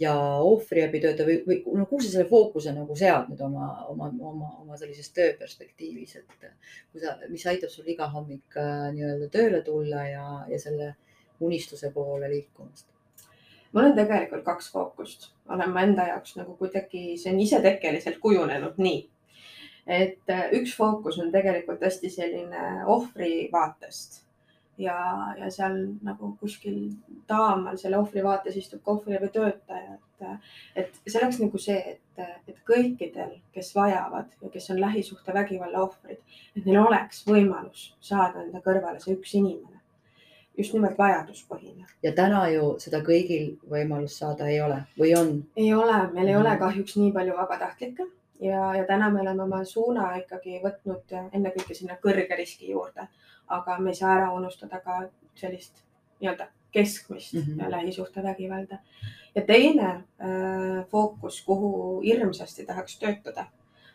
ja 0.00 0.14
ohvriabitöötaja 0.40 1.28
või, 1.28 1.40
või 1.46 1.78
no 1.78 1.86
kuhu 1.86 2.02
sa 2.02 2.14
selle 2.14 2.28
fookuse 2.28 2.72
nagu 2.72 2.94
sead 2.96 3.28
nüüd 3.28 3.40
oma, 3.44 3.66
oma, 3.92 4.08
oma, 4.30 4.52
oma 4.62 4.78
sellises 4.80 5.12
tööperspektiivis, 5.16 6.16
et 6.22 6.46
kui 6.92 7.02
sa, 7.02 7.18
mis 7.28 7.44
aitab 7.50 7.72
sul 7.72 7.88
iga 7.92 8.08
hommik 8.12 8.56
äh, 8.56 8.86
nii-öelda 8.94 9.28
tööle 9.34 9.60
tulla 9.66 10.06
ja, 10.08 10.24
ja 10.48 10.60
selle 10.60 10.94
unistuse 11.40 11.92
poole 11.92 12.30
liikumast? 12.32 12.88
mul 13.72 13.90
on 13.90 13.94
tegelikult 13.94 14.42
kaks 14.44 14.72
fookust, 14.72 15.28
olen 15.52 15.70
ma 15.70 15.84
enda 15.86 16.08
jaoks 16.08 16.34
nagu 16.40 16.56
kuidagi, 16.58 17.18
see 17.20 17.34
on 17.34 17.44
isetekkeliselt 17.44 18.18
kujunenud 18.24 18.80
nii, 18.80 19.04
et 20.00 20.32
äh, 20.32 20.48
üks 20.56 20.72
fookus 20.80 21.20
on 21.20 21.28
tegelikult 21.34 21.84
hästi 21.84 22.10
selline 22.16 22.88
ohvri 22.88 23.50
vaatest 23.52 24.22
ja, 24.80 24.98
ja 25.38 25.50
seal 25.52 25.76
nagu 26.06 26.32
kuskil 26.40 26.78
taamal 27.30 27.78
selle 27.80 27.98
ohvri 28.00 28.24
vaates 28.24 28.56
istub 28.56 28.82
ka 28.84 28.96
ohvriabitöötaja, 28.96 29.96
et, 29.96 30.38
et 30.84 31.00
see 31.06 31.20
oleks 31.20 31.40
nagu 31.42 31.60
see, 31.62 31.96
et, 31.96 32.30
et 32.48 32.62
kõikidel, 32.68 33.36
kes 33.54 33.74
vajavad 33.76 34.30
ja 34.42 34.52
kes 34.52 34.70
on 34.74 34.80
lähisuhtevägivalla 34.80 35.84
ohvrid, 35.86 36.22
et 36.56 36.64
neil 36.64 36.80
oleks 36.84 37.24
võimalus 37.28 37.90
saada 38.00 38.44
enda 38.44 38.62
kõrvale 38.64 39.02
see 39.02 39.16
üks 39.18 39.36
inimene 39.40 39.80
just 40.58 40.74
nimelt 40.76 40.98
vajaduspõhine. 40.98 41.86
ja 42.02 42.12
täna 42.12 42.46
ju 42.52 42.74
seda 42.82 43.00
kõigil 43.06 43.54
võimalust 43.70 44.20
saada 44.20 44.48
ei 44.50 44.60
ole 44.60 44.82
või 44.98 45.12
on? 45.16 45.30
ei 45.56 45.72
ole, 45.74 45.98
meil 46.14 46.26
ei 46.26 46.34
mm. 46.34 46.40
ole 46.40 46.56
kahjuks 46.64 46.96
nii 47.00 47.12
palju 47.16 47.36
vabatahtlikke 47.36 48.06
ja, 48.40 48.74
ja 48.76 48.84
täna 48.86 49.10
me 49.10 49.20
oleme 49.20 49.42
oma 49.42 49.64
suuna 49.64 50.14
ikkagi 50.16 50.60
võtnud 50.64 51.16
ennekõike 51.32 51.74
sinna 51.74 51.98
kõrge 52.02 52.36
riski 52.36 52.70
juurde 52.70 53.08
aga 53.50 53.78
me 53.78 53.90
ei 53.90 53.98
saa 53.98 54.16
ära 54.16 54.32
unustada 54.34 54.80
ka 54.84 55.00
sellist 55.38 55.82
nii-öelda 56.20 56.46
keskmist 56.72 57.34
mm 57.34 57.40
-hmm. 57.40 57.70
lähisuhtevägivalda. 57.70 58.78
ja 59.34 59.42
teine 59.42 59.88
äh, 59.88 60.86
fookus, 60.90 61.42
kuhu 61.44 62.00
hirmsasti 62.00 62.66
tahaks 62.66 62.98
töötada, 62.98 63.46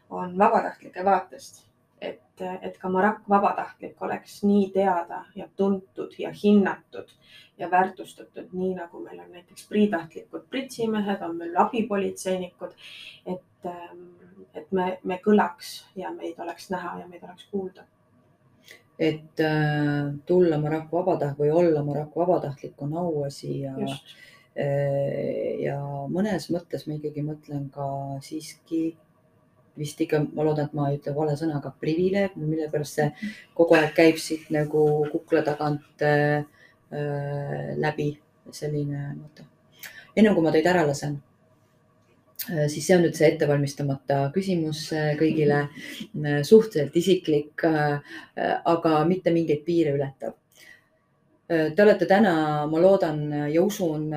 on 0.10 0.38
vabatahtlike 0.38 1.06
vaatest. 1.06 1.66
et, 2.02 2.42
et 2.62 2.78
ka 2.78 2.90
Marak 2.90 3.30
vabatahtlik 3.30 4.02
oleks 4.02 4.44
nii 4.44 4.70
teada 4.70 5.26
ja 5.36 5.48
tuntud 5.56 6.12
ja 6.20 6.32
hinnatud 6.44 7.10
ja 7.58 7.72
väärtustatud, 7.72 8.48
nii 8.52 8.76
nagu 8.76 9.00
meil 9.00 9.20
on 9.20 9.32
näiteks 9.32 9.68
priitahtlikud 9.68 10.44
pritsimehed, 10.50 11.22
on 11.22 11.36
meil 11.36 11.58
abipolitseinikud. 11.58 12.72
et, 13.26 13.66
ähm, 13.66 14.25
et 14.56 14.72
me, 14.72 14.98
me 15.04 15.20
kõlaks 15.24 15.76
ja 16.00 16.12
meid 16.16 16.40
oleks 16.40 16.70
näha 16.74 17.00
ja 17.02 17.08
meid 17.08 17.24
oleks 17.24 17.48
kuulda 17.52 17.86
et 19.00 19.40
äh, 19.40 20.14
tulla 20.26 20.58
Maroko 20.58 21.02
vabatahtlik 21.02 21.40
või 21.40 21.52
olla 21.52 21.84
Maroko 21.84 22.22
vabatahtlik 22.24 22.82
on 22.82 22.94
auasi 22.98 23.60
ja, 23.66 23.74
äh, 24.56 25.60
ja 25.64 25.80
mõnes 26.12 26.48
mõttes 26.54 26.88
ma 26.88 26.96
ikkagi 26.96 27.26
mõtlen 27.26 27.68
ka 27.74 27.88
siiski 28.24 28.96
vist 29.76 30.00
ikka, 30.00 30.22
ma 30.32 30.46
loodan, 30.48 30.70
et 30.70 30.76
ma 30.78 30.88
ei 30.88 31.00
ütle 31.02 31.12
vale 31.16 31.34
sõna, 31.36 31.58
aga 31.60 31.74
privileeg, 31.82 32.38
mille 32.40 32.70
pärast 32.72 33.02
see 33.02 33.10
kogu 33.58 33.76
aeg 33.76 33.92
käib 33.98 34.22
siit 34.24 34.48
nagu 34.56 34.86
kukla 35.12 35.44
tagant 35.44 36.06
äh, 36.06 36.46
äh 36.96 37.76
läbi 37.76 38.14
selline 38.52 39.12
mõte. 39.20 39.44
enne 40.16 40.32
kui 40.34 40.44
ma 40.44 40.52
teid 40.56 40.68
ära 40.72 40.86
lasen 40.88 41.20
siis 42.44 42.86
see 42.86 42.96
on 42.98 43.06
nüüd 43.06 43.16
see 43.18 43.30
ettevalmistamata 43.32 44.18
küsimus 44.36 44.88
äh, 44.94 45.14
kõigile, 45.20 45.66
äh, 45.66 46.42
suhteliselt 46.46 46.98
isiklik, 47.00 47.64
aga 47.66 48.98
mitte 49.10 49.34
mingeid 49.34 49.64
piire 49.66 49.96
ületav. 49.96 50.36
Te 51.46 51.84
olete 51.84 52.08
täna, 52.10 52.32
ma 52.66 52.80
loodan 52.82 53.20
ja 53.54 53.62
usun, 53.62 54.08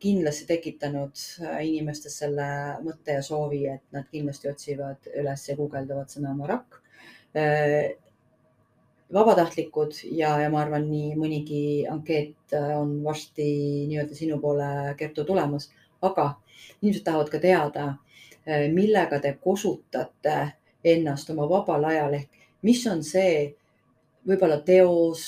kindlasti 0.00 0.46
tekitanud 0.48 1.20
inimestes 1.60 2.14
selle 2.22 2.46
mõtte 2.80 3.18
ja 3.18 3.24
soovi, 3.26 3.66
et 3.68 3.82
nad 3.92 4.06
kindlasti 4.08 4.48
otsivad 4.48 5.10
üles 5.20 5.44
ja 5.50 5.56
guugeldavad 5.58 6.08
sõna 6.08 6.32
Marak. 6.38 6.80
vabatahtlikud 9.12 10.00
ja, 10.16 10.32
ja 10.40 10.48
ma 10.48 10.62
arvan, 10.64 10.88
nii 10.88 11.12
mõnigi 11.20 11.62
ankeet 11.92 12.56
on 12.56 13.02
varsti 13.04 13.50
nii-öelda 13.92 14.16
sinu 14.16 14.40
poole, 14.40 14.94
Kertu, 14.96 15.28
tulemas, 15.28 15.68
aga 16.00 16.30
inimesed 16.82 17.04
tahavad 17.04 17.30
ka 17.32 17.40
teada, 17.42 17.86
eh, 18.46 18.68
millega 18.72 19.20
te 19.20 19.36
kosutate 19.40 20.38
ennast 20.84 21.30
oma 21.30 21.48
vabal 21.50 21.84
ajal 21.84 22.14
ehk 22.14 22.38
mis 22.62 22.86
on 22.86 23.02
see 23.04 23.54
võib-olla 24.28 24.60
teos, 24.66 25.22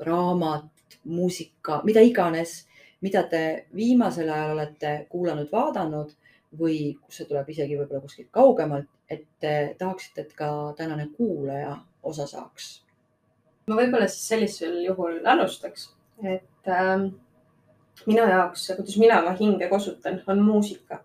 raamat, 0.00 0.98
muusika, 1.04 1.80
mida 1.84 2.02
iganes, 2.04 2.64
mida 3.00 3.22
te 3.28 3.66
viimasel 3.76 4.28
ajal 4.28 4.54
olete 4.54 4.92
kuulanud, 5.10 5.48
vaadanud 5.52 6.12
või 6.60 6.96
kus 7.00 7.20
see 7.20 7.28
tuleb 7.30 7.48
isegi 7.48 7.78
võib-olla 7.78 8.02
kuskilt 8.04 8.30
kaugemalt, 8.34 8.88
et 9.10 9.24
te 9.40 9.74
tahaksite, 9.78 10.26
et 10.26 10.36
ka 10.36 10.50
tänane 10.78 11.08
kuulaja 11.16 11.76
osa 12.02 12.26
saaks? 12.26 12.80
ma 13.70 13.76
võib-olla 13.78 14.08
siis 14.10 14.26
sellisel 14.32 14.80
juhul 14.82 15.20
alustaks, 15.30 15.92
et 16.26 16.70
ähm, 16.74 17.12
minu 18.06 18.26
jaoks, 18.28 18.66
kuidas 18.76 18.96
mina 19.00 19.20
oma 19.20 19.36
hinge 19.38 19.68
kosutan, 19.68 20.22
on 20.26 20.42
muusika. 20.44 21.04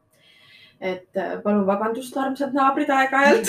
et 0.82 1.18
äh, 1.18 1.38
palun 1.44 1.64
vabandust, 1.68 2.18
armsad 2.20 2.52
naabrid 2.54 2.90
aeg-ajalt 2.92 3.48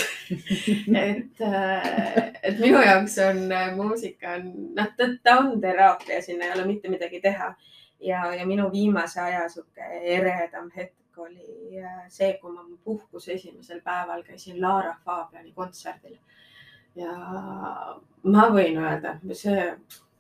et, 1.01 1.41
äh, 1.43 2.29
et 2.43 2.61
minu 2.63 2.79
jaoks 2.85 3.17
on 3.25 3.41
äh, 3.53 3.73
muusika 3.77 4.37
on, 4.37 4.53
noh, 4.77 4.93
ta, 4.97 5.09
ta 5.23 5.35
on 5.41 5.57
teraapia, 5.61 6.21
sinna 6.23 6.47
ei 6.47 6.55
ole 6.55 6.69
mitte 6.69 6.89
midagi 6.89 7.21
teha. 7.21 7.51
ja, 8.01 8.23
ja 8.35 8.47
minu 8.47 8.71
viimase 8.73 9.21
aja 9.21 9.49
sihuke 9.49 9.91
eredam 10.17 10.71
hetk 10.77 11.19
oli 11.19 11.83
see, 12.09 12.37
kui 12.41 12.53
ma 12.53 12.63
puhkuse 12.85 13.33
esimesel 13.35 13.81
päeval 13.85 14.23
käisin 14.23 14.63
Laara 14.63 14.95
Fabiani 15.05 15.53
kontserdil. 15.53 16.19
ja 16.95 17.13
ma 18.23 18.49
võin 18.55 18.79
öelda, 18.79 19.17
see 19.33 19.73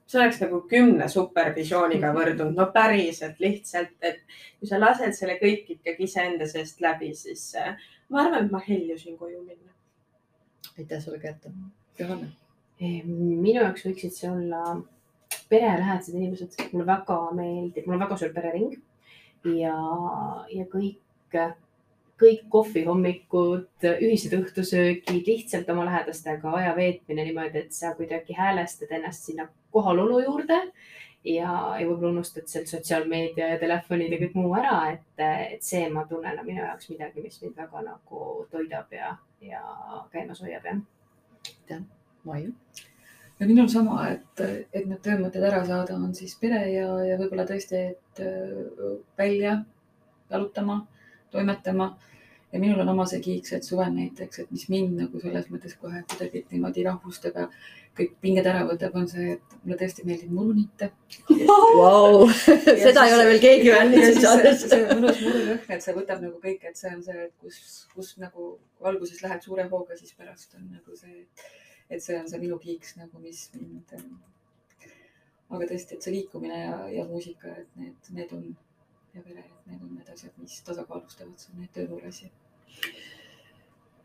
see 0.07 0.21
oleks 0.23 0.41
nagu 0.43 0.61
kümne 0.71 1.09
supervisiooniga 1.11 2.13
võrdunud, 2.15 2.55
no 2.57 2.69
päriselt 2.75 3.41
lihtsalt, 3.43 3.95
et 4.07 4.23
kui 4.61 4.69
sa 4.71 4.81
lased 4.81 5.17
selle 5.17 5.39
kõik 5.41 5.71
ikkagi 5.77 6.07
iseenda 6.07 6.47
seest 6.51 6.83
läbi, 6.85 7.13
siis 7.19 7.49
äh, 7.59 7.75
ma 8.11 8.23
arvan, 8.25 8.47
et 8.47 8.55
ma 8.55 8.63
heljusin 8.63 9.19
koju 9.19 9.43
minna. 9.43 9.73
aitäh 10.79 11.01
sulle, 11.03 11.19
Kertu. 11.19 11.55
Johanna? 11.99 12.31
minu 12.79 13.63
jaoks 13.63 13.87
võiksid 13.87 14.13
see 14.13 14.29
olla 14.29 14.77
perelähedased 15.49 16.15
inimesed, 16.15 16.59
mulle 16.73 16.87
väga 16.91 17.17
meeldib, 17.39 17.87
mul 17.87 17.97
on 17.97 18.03
väga 18.05 18.19
suur 18.21 18.35
perering 18.35 18.75
ja, 19.57 19.77
ja 20.53 20.67
kõik 20.69 21.39
kõik 22.21 22.47
kohvihommikud, 22.53 23.85
ühised 24.01 24.33
õhtusöögid, 24.39 25.27
lihtsalt 25.27 25.69
oma 25.73 25.85
lähedastega 25.89 26.55
aja 26.61 26.73
veetmine 26.77 27.27
niimoodi, 27.29 27.67
et 27.67 27.77
sa 27.77 27.93
kuidagi 27.99 28.37
häälestad 28.37 28.95
ennast 28.97 29.29
sinna 29.29 29.49
kohalolu 29.75 30.23
juurde 30.25 30.63
ja, 31.27 31.51
ja 31.77 31.85
võib-olla 31.85 32.15
unustad 32.15 32.49
sealt 32.49 32.73
sotsiaalmeedia 32.73 33.53
ja 33.53 33.61
telefonid 33.61 34.15
ja 34.15 34.21
kõik 34.23 34.39
muu 34.39 34.55
ära, 34.57 34.79
et, 34.95 35.25
et 35.53 35.65
see, 35.67 35.85
ma 35.93 36.07
tunnen, 36.09 36.41
on 36.41 36.49
minu 36.49 36.65
jaoks 36.65 36.89
midagi, 36.95 37.25
mis 37.25 37.41
mind 37.43 37.61
väga 37.61 37.85
nagu 37.91 38.27
toidab 38.53 38.97
ja, 38.97 39.13
ja 39.45 39.63
käimas 40.15 40.41
hoiab, 40.45 40.65
jah. 40.65 40.83
aitäh, 41.53 41.85
Maiu 42.25 42.55
ja 43.41 43.47
minul 43.47 43.69
sama, 43.69 44.09
et, 44.15 44.45
et 44.73 44.87
need 44.89 45.03
töömõtted 45.05 45.45
ära 45.45 45.63
saada, 45.69 46.01
on 46.01 46.15
siis 46.17 46.37
pere 46.41 46.63
ja, 46.73 46.89
ja 47.05 47.21
võib-olla 47.21 47.45
tõesti, 47.49 47.83
et 47.93 48.25
äh, 48.25 48.93
välja 49.19 49.59
jalutama 50.31 50.87
toimetama. 51.31 51.97
ja 52.53 52.61
minul 52.63 52.81
on 52.81 52.89
oma 52.89 53.05
see 53.11 53.21
kiiks, 53.21 53.53
et 53.53 53.65
suvel 53.67 53.91
näiteks, 53.93 54.39
et 54.39 54.51
mis 54.55 54.69
mind 54.73 55.01
nagu 55.01 55.21
selles 55.21 55.49
mõttes 55.51 55.75
kohe 55.81 56.05
kuidagi 56.09 56.45
niimoodi 56.53 56.85
rahvustab 56.87 57.35
ja 57.37 57.49
kõik 57.97 58.13
pinged 58.21 58.47
ära 58.47 58.65
võtab, 58.69 58.95
on 58.99 59.09
see, 59.09 59.37
et 59.37 59.55
mulle 59.63 59.79
tõesti 59.81 60.05
meeldib 60.07 60.33
muru 60.37 60.53
niita 60.57 60.89
wow. 61.79 62.27
seda 62.37 63.07
ei 63.07 63.15
ole 63.17 63.27
veel 63.31 63.41
keegi 63.43 63.73
öelnud 63.73 64.21
see 64.21 64.83
mõnus 64.91 65.23
mururõhn, 65.25 65.63
et 65.77 65.85
see 65.85 65.97
võtab 65.97 66.23
nagu 66.25 66.41
kõik, 66.43 66.67
et 66.69 66.81
see 66.81 66.93
on 66.93 67.03
see, 67.07 67.29
kus, 67.43 67.61
kus 67.95 68.13
nagu 68.23 68.53
alguses 68.93 69.23
lähed 69.25 69.45
suure 69.47 69.67
hooga, 69.73 69.97
siis 69.99 70.13
pärast 70.19 70.55
on 70.59 70.69
nagu 70.69 70.99
see, 70.99 71.25
et 71.89 72.05
see 72.05 72.19
on 72.21 72.29
see 72.31 72.43
minu 72.43 72.61
kiiks 72.63 72.97
nagu, 73.01 73.19
mis 73.23 73.47
mind. 73.57 73.97
aga 75.49 75.67
tõesti, 75.73 75.97
et 75.97 76.05
see 76.05 76.15
liikumine 76.15 76.63
ja, 76.63 76.79
ja 76.99 77.09
muusika, 77.09 77.53
et 77.63 77.81
need, 77.81 78.13
need 78.19 78.37
on 78.37 78.49
ja 79.17 79.23
pere, 79.25 79.41
et 79.41 79.71
need 79.71 79.83
on 79.83 79.95
need 79.97 80.09
asjad, 80.13 80.35
mis 80.41 80.59
tasakaalustavad 80.67 81.41
sul 81.41 81.57
neid 81.61 81.73
töömuresid. 81.73 82.33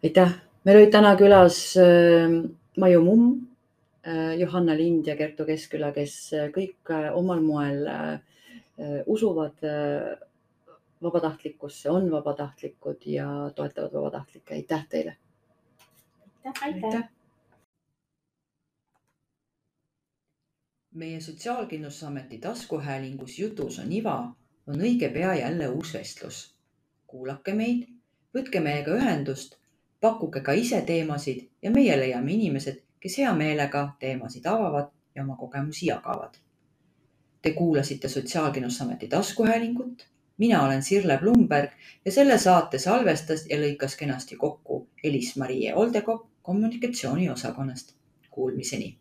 aitäh, 0.04 0.36
meil 0.66 0.80
olid 0.80 0.92
täna 0.94 1.14
külas 1.20 1.60
äh, 1.80 2.32
Maiu 2.80 3.04
Mumm, 3.04 3.34
äh, 4.08 4.34
Johanna 4.40 4.78
Lind 4.78 5.08
ja 5.08 5.18
Kertu 5.20 5.46
Keskküla, 5.46 5.92
kes 5.96 6.18
äh, 6.38 6.50
kõik 6.56 6.94
omal 7.16 7.44
moel 7.44 7.88
usuvad 9.06 9.60
vabatahtlikkusse, 11.04 11.90
on 11.92 12.08
vabatahtlikud 12.10 13.04
ja 13.06 13.28
toetavad 13.56 13.94
vabatahtlikke. 13.94 14.54
aitäh 14.56 14.86
teile. 14.90 15.18
aitäh. 16.62 17.10
meie 20.92 21.20
Sotsiaalkindlustusameti 21.22 22.38
taskuhäälingus 22.38 23.40
Jutus 23.40 23.80
on 23.80 23.92
iva 23.92 24.34
on 24.72 24.82
õige 24.82 25.10
pea 25.10 25.34
jälle 25.36 25.68
uus 25.68 25.94
vestlus. 25.94 26.56
kuulake 27.08 27.54
meid, 27.54 27.88
võtke 28.36 28.60
meiega 28.64 28.94
ühendust, 28.96 29.58
pakkuge 30.00 30.40
ka 30.42 30.54
ise 30.56 30.80
teemasid 30.88 31.50
ja 31.62 31.72
meie 31.72 31.98
leiame 32.00 32.32
inimesed, 32.32 32.78
kes 33.00 33.18
hea 33.20 33.34
meelega 33.36 33.82
teemasid 34.00 34.48
avavad 34.48 34.88
ja 35.16 35.24
oma 35.24 35.36
kogemusi 35.36 35.90
jagavad. 35.90 36.38
Te 37.42 37.52
kuulasite 37.52 38.08
Sotsiaalkindlustusameti 38.08 39.08
taskuhäälingut. 39.08 40.08
mina 40.38 40.64
olen 40.66 40.84
Sirle 40.84 41.18
Blumberg 41.18 41.72
ja 42.06 42.12
selle 42.12 42.38
saate 42.38 42.80
salvestas 42.80 43.46
ja 43.50 43.58
lõikas 43.58 43.98
kenasti 43.98 44.36
kokku 44.36 44.88
Elis-Marie 45.04 45.74
Oldekop 45.76 46.26
kommunikatsiooniosakonnast. 46.42 47.94
Kuulmiseni 48.32 49.01